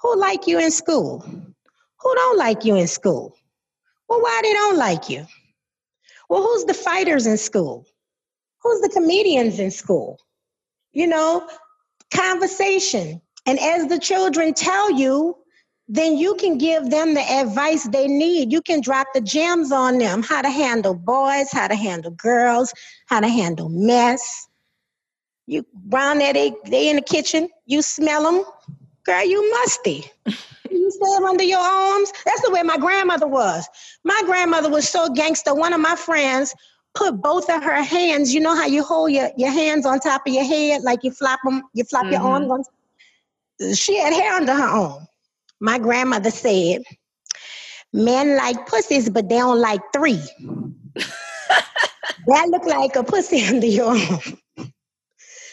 Who 0.00 0.18
like 0.18 0.48
you 0.48 0.58
in 0.58 0.72
school? 0.72 1.20
Who 1.20 2.14
don't 2.14 2.36
like 2.36 2.64
you 2.64 2.74
in 2.76 2.88
school? 2.88 3.36
Well, 4.08 4.20
why 4.20 4.40
they 4.42 4.52
don't 4.52 4.76
like 4.76 5.08
you? 5.08 5.24
Well, 6.28 6.42
who's 6.42 6.64
the 6.64 6.74
fighters 6.74 7.26
in 7.26 7.38
school? 7.38 7.86
Who's 8.62 8.80
the 8.80 8.88
comedians 8.88 9.60
in 9.60 9.70
school? 9.70 10.18
You 10.92 11.06
know, 11.06 11.48
conversation. 12.12 13.20
And 13.46 13.60
as 13.60 13.86
the 13.86 13.98
children 13.98 14.54
tell 14.54 14.90
you, 14.90 15.36
then 15.92 16.16
you 16.16 16.34
can 16.36 16.56
give 16.56 16.88
them 16.88 17.12
the 17.12 17.20
advice 17.20 17.84
they 17.84 18.08
need. 18.08 18.50
You 18.50 18.62
can 18.62 18.80
drop 18.80 19.08
the 19.12 19.20
gems 19.20 19.70
on 19.70 19.98
them 19.98 20.22
how 20.22 20.40
to 20.40 20.48
handle 20.48 20.94
boys, 20.94 21.52
how 21.52 21.68
to 21.68 21.74
handle 21.74 22.12
girls, 22.12 22.72
how 23.08 23.20
to 23.20 23.28
handle 23.28 23.68
mess. 23.68 24.48
You 25.46 25.66
brown 25.74 26.16
that 26.20 26.32
they, 26.32 26.54
they 26.64 26.88
in 26.88 26.96
the 26.96 27.02
kitchen, 27.02 27.50
you 27.66 27.82
smell 27.82 28.22
them. 28.22 28.42
Girl, 29.04 29.22
you 29.22 29.50
musty. 29.50 30.06
you 30.70 30.90
stay 30.90 31.24
under 31.26 31.44
your 31.44 31.60
arms. 31.60 32.10
That's 32.24 32.40
the 32.40 32.50
way 32.50 32.62
my 32.62 32.78
grandmother 32.78 33.26
was. 33.26 33.68
My 34.02 34.22
grandmother 34.24 34.70
was 34.70 34.88
so 34.88 35.10
gangster. 35.10 35.54
One 35.54 35.74
of 35.74 35.80
my 35.80 35.96
friends 35.96 36.54
put 36.94 37.20
both 37.20 37.50
of 37.50 37.62
her 37.62 37.82
hands, 37.82 38.32
you 38.32 38.40
know 38.40 38.56
how 38.56 38.66
you 38.66 38.82
hold 38.82 39.12
your, 39.12 39.30
your 39.36 39.50
hands 39.50 39.84
on 39.84 40.00
top 40.00 40.26
of 40.26 40.32
your 40.32 40.44
head, 40.44 40.82
like 40.84 41.04
you 41.04 41.10
flop 41.10 41.40
them, 41.44 41.62
you 41.74 41.84
flop 41.84 42.04
mm-hmm. 42.04 42.12
your 42.12 42.22
arms 42.22 42.50
on. 43.60 43.74
She 43.74 43.98
had 43.98 44.14
hair 44.14 44.32
under 44.34 44.54
her 44.54 44.62
arm 44.62 45.06
my 45.62 45.78
grandmother 45.78 46.32
said, 46.32 46.82
men 47.92 48.36
like 48.36 48.66
pussies, 48.66 49.08
but 49.08 49.28
they 49.28 49.38
don't 49.38 49.60
like 49.60 49.80
three. 49.94 50.20
that 50.94 52.48
look 52.50 52.64
like 52.66 52.96
a 52.96 53.04
pussy 53.04 53.42
under 53.46 53.66
your 53.66 53.96
arm. 53.96 54.38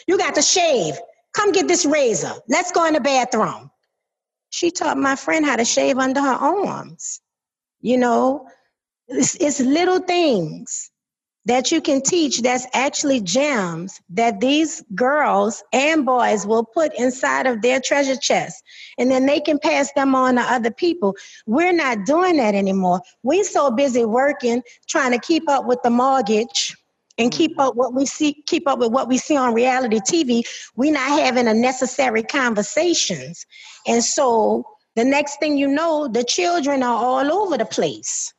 You 0.08 0.18
got 0.18 0.36
to 0.36 0.42
shave. 0.42 0.96
Come 1.34 1.52
get 1.52 1.68
this 1.68 1.86
razor. 1.86 2.34
Let's 2.50 2.72
go 2.72 2.86
in 2.86 2.96
the 2.96 3.02
bathroom. 3.02 3.70
She 4.50 4.72
taught 4.72 4.98
my 4.98 5.16
friend 5.16 5.46
how 5.46 5.58
to 5.58 5.66
shave 5.66 6.00
under 6.00 6.22
her 6.22 6.34
arms. 6.34 7.22
You 7.82 7.98
know, 8.00 8.48
it's, 9.08 9.36
it's 9.36 9.60
little 9.60 10.00
things 10.00 10.89
that 11.50 11.72
you 11.72 11.82
can 11.82 12.00
teach 12.00 12.44
that's 12.44 12.68
actually 12.74 13.20
gems 13.20 14.00
that 14.08 14.40
these 14.40 14.84
girls 14.94 15.64
and 15.74 16.06
boys 16.06 16.46
will 16.46 16.64
put 16.64 16.94
inside 16.96 17.48
of 17.48 17.64
their 17.64 17.82
treasure 17.82 18.16
chest. 18.16 18.64
And 19.00 19.10
then 19.10 19.26
they 19.26 19.40
can 19.40 19.58
pass 19.58 19.92
them 19.94 20.14
on 20.14 20.36
to 20.36 20.42
other 20.42 20.70
people. 20.70 21.16
We're 21.48 21.74
not 21.74 22.06
doing 22.06 22.38
that 22.38 22.54
anymore. 22.54 23.02
We're 23.24 23.44
so 23.44 23.72
busy 23.72 24.06
working 24.06 24.62
trying 24.88 25.12
to 25.12 25.18
keep 25.18 25.50
up 25.50 25.66
with 25.66 25.80
the 25.84 25.90
mortgage 25.90 26.78
and 27.18 27.32
keep 27.32 27.54
mm-hmm. 27.54 27.62
up 27.62 27.76
what 27.76 27.96
we 27.96 28.06
see 28.06 28.44
keep 28.46 28.68
up 28.68 28.78
with 28.78 28.92
what 28.92 29.08
we 29.08 29.18
see 29.18 29.36
on 29.36 29.54
reality 29.54 30.00
tv 30.00 30.44
we're 30.76 30.94
not 30.94 31.20
having 31.20 31.48
a 31.48 31.54
necessary 31.54 32.22
conversations. 32.22 33.48
And 33.88 34.04
so 34.04 34.64
the 34.96 35.04
next 35.04 35.40
thing 35.40 35.58
you 35.58 35.68
know 35.68 36.08
the 36.08 36.24
children 36.24 36.84
are 36.84 36.96
all 36.96 37.32
over 37.32 37.58
the 37.58 37.66
place 37.66 38.36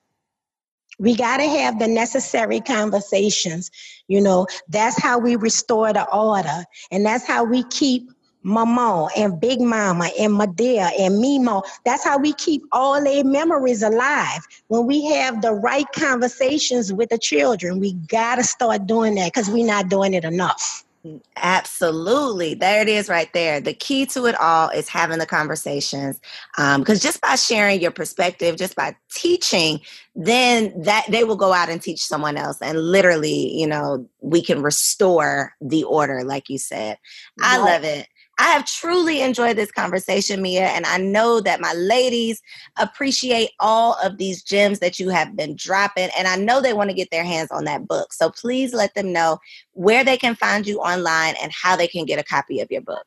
we 1.00 1.16
got 1.16 1.38
to 1.38 1.48
have 1.48 1.78
the 1.78 1.88
necessary 1.88 2.60
conversations. 2.60 3.70
You 4.06 4.20
know, 4.20 4.46
that's 4.68 5.00
how 5.00 5.18
we 5.18 5.34
restore 5.34 5.92
the 5.92 6.08
order. 6.14 6.64
And 6.90 7.04
that's 7.04 7.26
how 7.26 7.44
we 7.44 7.64
keep 7.64 8.10
Mama 8.42 9.08
and 9.16 9.40
Big 9.40 9.60
Mama 9.60 10.10
and 10.18 10.34
Madea 10.34 10.90
and 10.98 11.14
Mimo. 11.14 11.62
That's 11.84 12.04
how 12.04 12.18
we 12.18 12.34
keep 12.34 12.62
all 12.72 13.02
their 13.02 13.24
memories 13.24 13.82
alive. 13.82 14.40
When 14.68 14.86
we 14.86 15.06
have 15.06 15.42
the 15.42 15.52
right 15.52 15.86
conversations 15.94 16.92
with 16.92 17.08
the 17.08 17.18
children, 17.18 17.80
we 17.80 17.94
got 17.94 18.36
to 18.36 18.44
start 18.44 18.86
doing 18.86 19.14
that 19.16 19.32
because 19.32 19.48
we're 19.50 19.66
not 19.66 19.88
doing 19.88 20.14
it 20.14 20.24
enough. 20.24 20.84
Absolutely. 21.36 22.52
There 22.52 22.82
it 22.82 22.88
is 22.88 23.08
right 23.08 23.32
there. 23.32 23.58
The 23.58 23.72
key 23.72 24.04
to 24.06 24.26
it 24.26 24.38
all 24.38 24.68
is 24.68 24.88
having 24.88 25.18
the 25.18 25.26
conversations. 25.26 26.20
Um, 26.58 26.82
because 26.82 27.00
just 27.00 27.22
by 27.22 27.36
sharing 27.36 27.80
your 27.80 27.90
perspective, 27.90 28.56
just 28.56 28.76
by 28.76 28.94
teaching, 29.14 29.80
then 30.14 30.82
that 30.82 31.06
they 31.08 31.24
will 31.24 31.36
go 31.36 31.54
out 31.54 31.70
and 31.70 31.80
teach 31.80 32.02
someone 32.02 32.36
else. 32.36 32.58
And 32.60 32.78
literally, 32.78 33.56
you 33.58 33.66
know, 33.66 34.06
we 34.20 34.42
can 34.42 34.60
restore 34.60 35.54
the 35.62 35.84
order, 35.84 36.22
like 36.22 36.50
you 36.50 36.58
said. 36.58 36.98
I 37.40 37.56
love 37.56 37.84
it. 37.84 38.06
I 38.40 38.44
have 38.44 38.64
truly 38.64 39.20
enjoyed 39.20 39.56
this 39.56 39.70
conversation, 39.70 40.40
Mia, 40.40 40.68
and 40.68 40.86
I 40.86 40.96
know 40.96 41.40
that 41.40 41.60
my 41.60 41.74
ladies 41.74 42.40
appreciate 42.78 43.50
all 43.60 43.98
of 44.02 44.16
these 44.16 44.42
gems 44.42 44.78
that 44.78 44.98
you 44.98 45.10
have 45.10 45.36
been 45.36 45.54
dropping, 45.56 46.08
and 46.18 46.26
I 46.26 46.36
know 46.36 46.62
they 46.62 46.72
want 46.72 46.88
to 46.88 46.96
get 46.96 47.10
their 47.10 47.22
hands 47.22 47.50
on 47.50 47.64
that 47.64 47.86
book. 47.86 48.14
So 48.14 48.30
please 48.30 48.72
let 48.72 48.94
them 48.94 49.12
know 49.12 49.36
where 49.72 50.04
they 50.04 50.16
can 50.16 50.34
find 50.36 50.66
you 50.66 50.78
online 50.78 51.34
and 51.42 51.52
how 51.52 51.76
they 51.76 51.86
can 51.86 52.06
get 52.06 52.18
a 52.18 52.24
copy 52.24 52.60
of 52.60 52.70
your 52.70 52.80
book. 52.80 53.04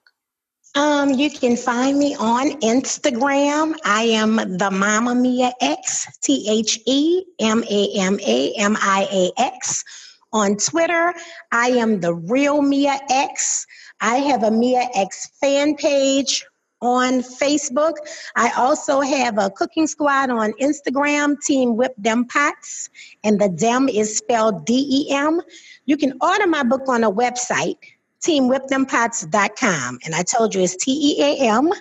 Um, 0.76 1.10
you 1.10 1.32
can 1.32 1.58
find 1.58 1.98
me 1.98 2.16
on 2.16 2.52
Instagram. 2.62 3.76
I 3.86 4.04
am 4.04 4.36
the 4.36 4.70
Mama 4.72 5.16
Mia 5.16 5.52
X, 5.62 6.08
T 6.22 6.46
H 6.48 6.80
E 6.86 7.24
M 7.40 7.64
A 7.72 7.90
M 7.98 8.20
A 8.20 8.54
M 8.58 8.78
I 8.80 9.08
A 9.12 9.32
X. 9.42 9.84
On 10.32 10.58
Twitter, 10.58 11.14
I 11.52 11.70
am 11.70 12.02
the 12.02 12.14
real 12.14 12.62
Mia 12.62 13.00
X. 13.10 13.66
I 14.04 14.18
have 14.18 14.44
a 14.44 14.52
Mia 14.52 14.90
X 14.94 15.32
fan 15.40 15.76
page 15.76 16.46
on 16.82 17.22
Facebook. 17.22 17.94
I 18.36 18.52
also 18.58 19.00
have 19.00 19.38
a 19.38 19.50
cooking 19.50 19.88
squad 19.88 20.30
on 20.30 20.52
Instagram, 20.62 21.40
Team 21.40 21.78
Whip 21.78 21.94
Dem 22.02 22.26
Pots, 22.26 22.90
and 23.24 23.40
the 23.40 23.48
Dem 23.48 23.88
is 23.88 24.18
spelled 24.18 24.66
D 24.66 25.08
E 25.08 25.16
M. 25.16 25.42
You 25.86 25.96
can 25.96 26.18
order 26.20 26.46
my 26.48 26.64
book 26.64 26.90
on 26.90 27.06
a 27.06 27.12
website, 27.12 27.78
teamwhipdempots.com. 28.22 30.00
And 30.04 30.14
I 30.14 30.24
told 30.24 30.54
you 30.54 30.62
it's 30.62 30.76
T 30.76 30.92
E 30.92 31.22
A 31.24 31.48
M 31.48 31.72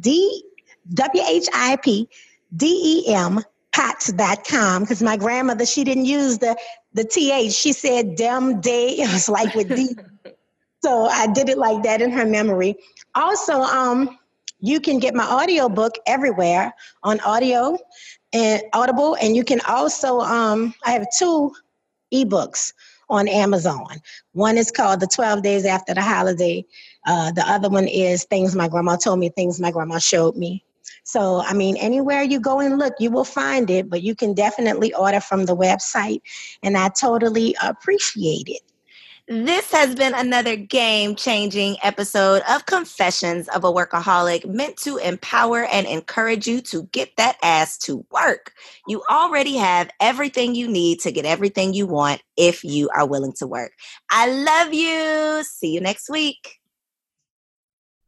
D 0.00 0.42
W 0.92 1.24
H 1.24 1.46
I 1.54 1.76
P 1.76 2.08
D 2.56 3.06
E 3.06 3.14
M 3.14 3.40
pots.com 3.72 4.82
because 4.82 5.02
my 5.04 5.16
grandmother, 5.16 5.64
she 5.64 5.84
didn't 5.84 6.06
use 6.06 6.38
the, 6.38 6.56
the 6.94 7.04
TH. 7.04 7.52
She 7.52 7.72
said 7.72 8.16
dem 8.16 8.60
day. 8.60 8.96
It 8.98 9.12
was 9.12 9.28
like 9.28 9.54
with 9.54 9.68
D. 9.68 9.94
so 10.82 11.06
I 11.06 11.26
did 11.26 11.48
it 11.48 11.58
like 11.58 11.82
that 11.82 12.00
in 12.00 12.10
her 12.10 12.24
memory. 12.24 12.76
Also, 13.14 13.60
um, 13.60 14.18
you 14.60 14.80
can 14.80 14.98
get 14.98 15.14
my 15.14 15.24
audio 15.24 15.68
book 15.68 15.94
everywhere 16.06 16.74
on 17.02 17.20
audio 17.20 17.78
and 18.32 18.62
Audible. 18.72 19.16
And 19.20 19.34
you 19.34 19.44
can 19.44 19.60
also, 19.66 20.20
um, 20.20 20.74
I 20.84 20.92
have 20.92 21.06
two 21.18 21.52
ebooks 22.12 22.72
on 23.08 23.26
Amazon. 23.28 24.00
One 24.32 24.56
is 24.56 24.70
called 24.70 25.00
The 25.00 25.06
12 25.06 25.42
Days 25.42 25.64
After 25.64 25.94
the 25.94 26.02
Holiday. 26.02 26.64
Uh, 27.06 27.32
the 27.32 27.42
other 27.48 27.68
one 27.68 27.88
is 27.88 28.24
Things 28.24 28.54
My 28.54 28.68
Grandma 28.68 28.96
Told 28.96 29.18
Me, 29.18 29.30
Things 29.30 29.60
My 29.60 29.70
Grandma 29.70 29.98
Showed 29.98 30.36
Me. 30.36 30.62
So, 31.02 31.42
I 31.44 31.54
mean, 31.54 31.76
anywhere 31.76 32.22
you 32.22 32.38
go 32.38 32.60
and 32.60 32.78
look, 32.78 32.94
you 33.00 33.10
will 33.10 33.24
find 33.24 33.68
it, 33.70 33.88
but 33.88 34.02
you 34.02 34.14
can 34.14 34.34
definitely 34.34 34.92
order 34.94 35.20
from 35.20 35.46
the 35.46 35.56
website. 35.56 36.20
And 36.62 36.76
I 36.76 36.88
totally 36.90 37.56
appreciate 37.62 38.48
it. 38.48 38.69
This 39.30 39.70
has 39.70 39.94
been 39.94 40.12
another 40.12 40.56
game 40.56 41.14
changing 41.14 41.76
episode 41.84 42.42
of 42.50 42.66
Confessions 42.66 43.46
of 43.50 43.62
a 43.62 43.72
Workaholic 43.72 44.44
meant 44.44 44.76
to 44.78 44.96
empower 44.96 45.66
and 45.66 45.86
encourage 45.86 46.48
you 46.48 46.60
to 46.62 46.82
get 46.90 47.16
that 47.16 47.36
ass 47.40 47.78
to 47.78 48.04
work. 48.10 48.52
You 48.88 49.04
already 49.08 49.56
have 49.56 49.88
everything 50.00 50.56
you 50.56 50.66
need 50.66 50.98
to 51.02 51.12
get 51.12 51.26
everything 51.26 51.74
you 51.74 51.86
want 51.86 52.22
if 52.36 52.64
you 52.64 52.88
are 52.92 53.06
willing 53.06 53.32
to 53.34 53.46
work. 53.46 53.70
I 54.10 54.28
love 54.28 54.74
you. 54.74 55.44
See 55.44 55.74
you 55.74 55.80
next 55.80 56.10
week. 56.10 56.59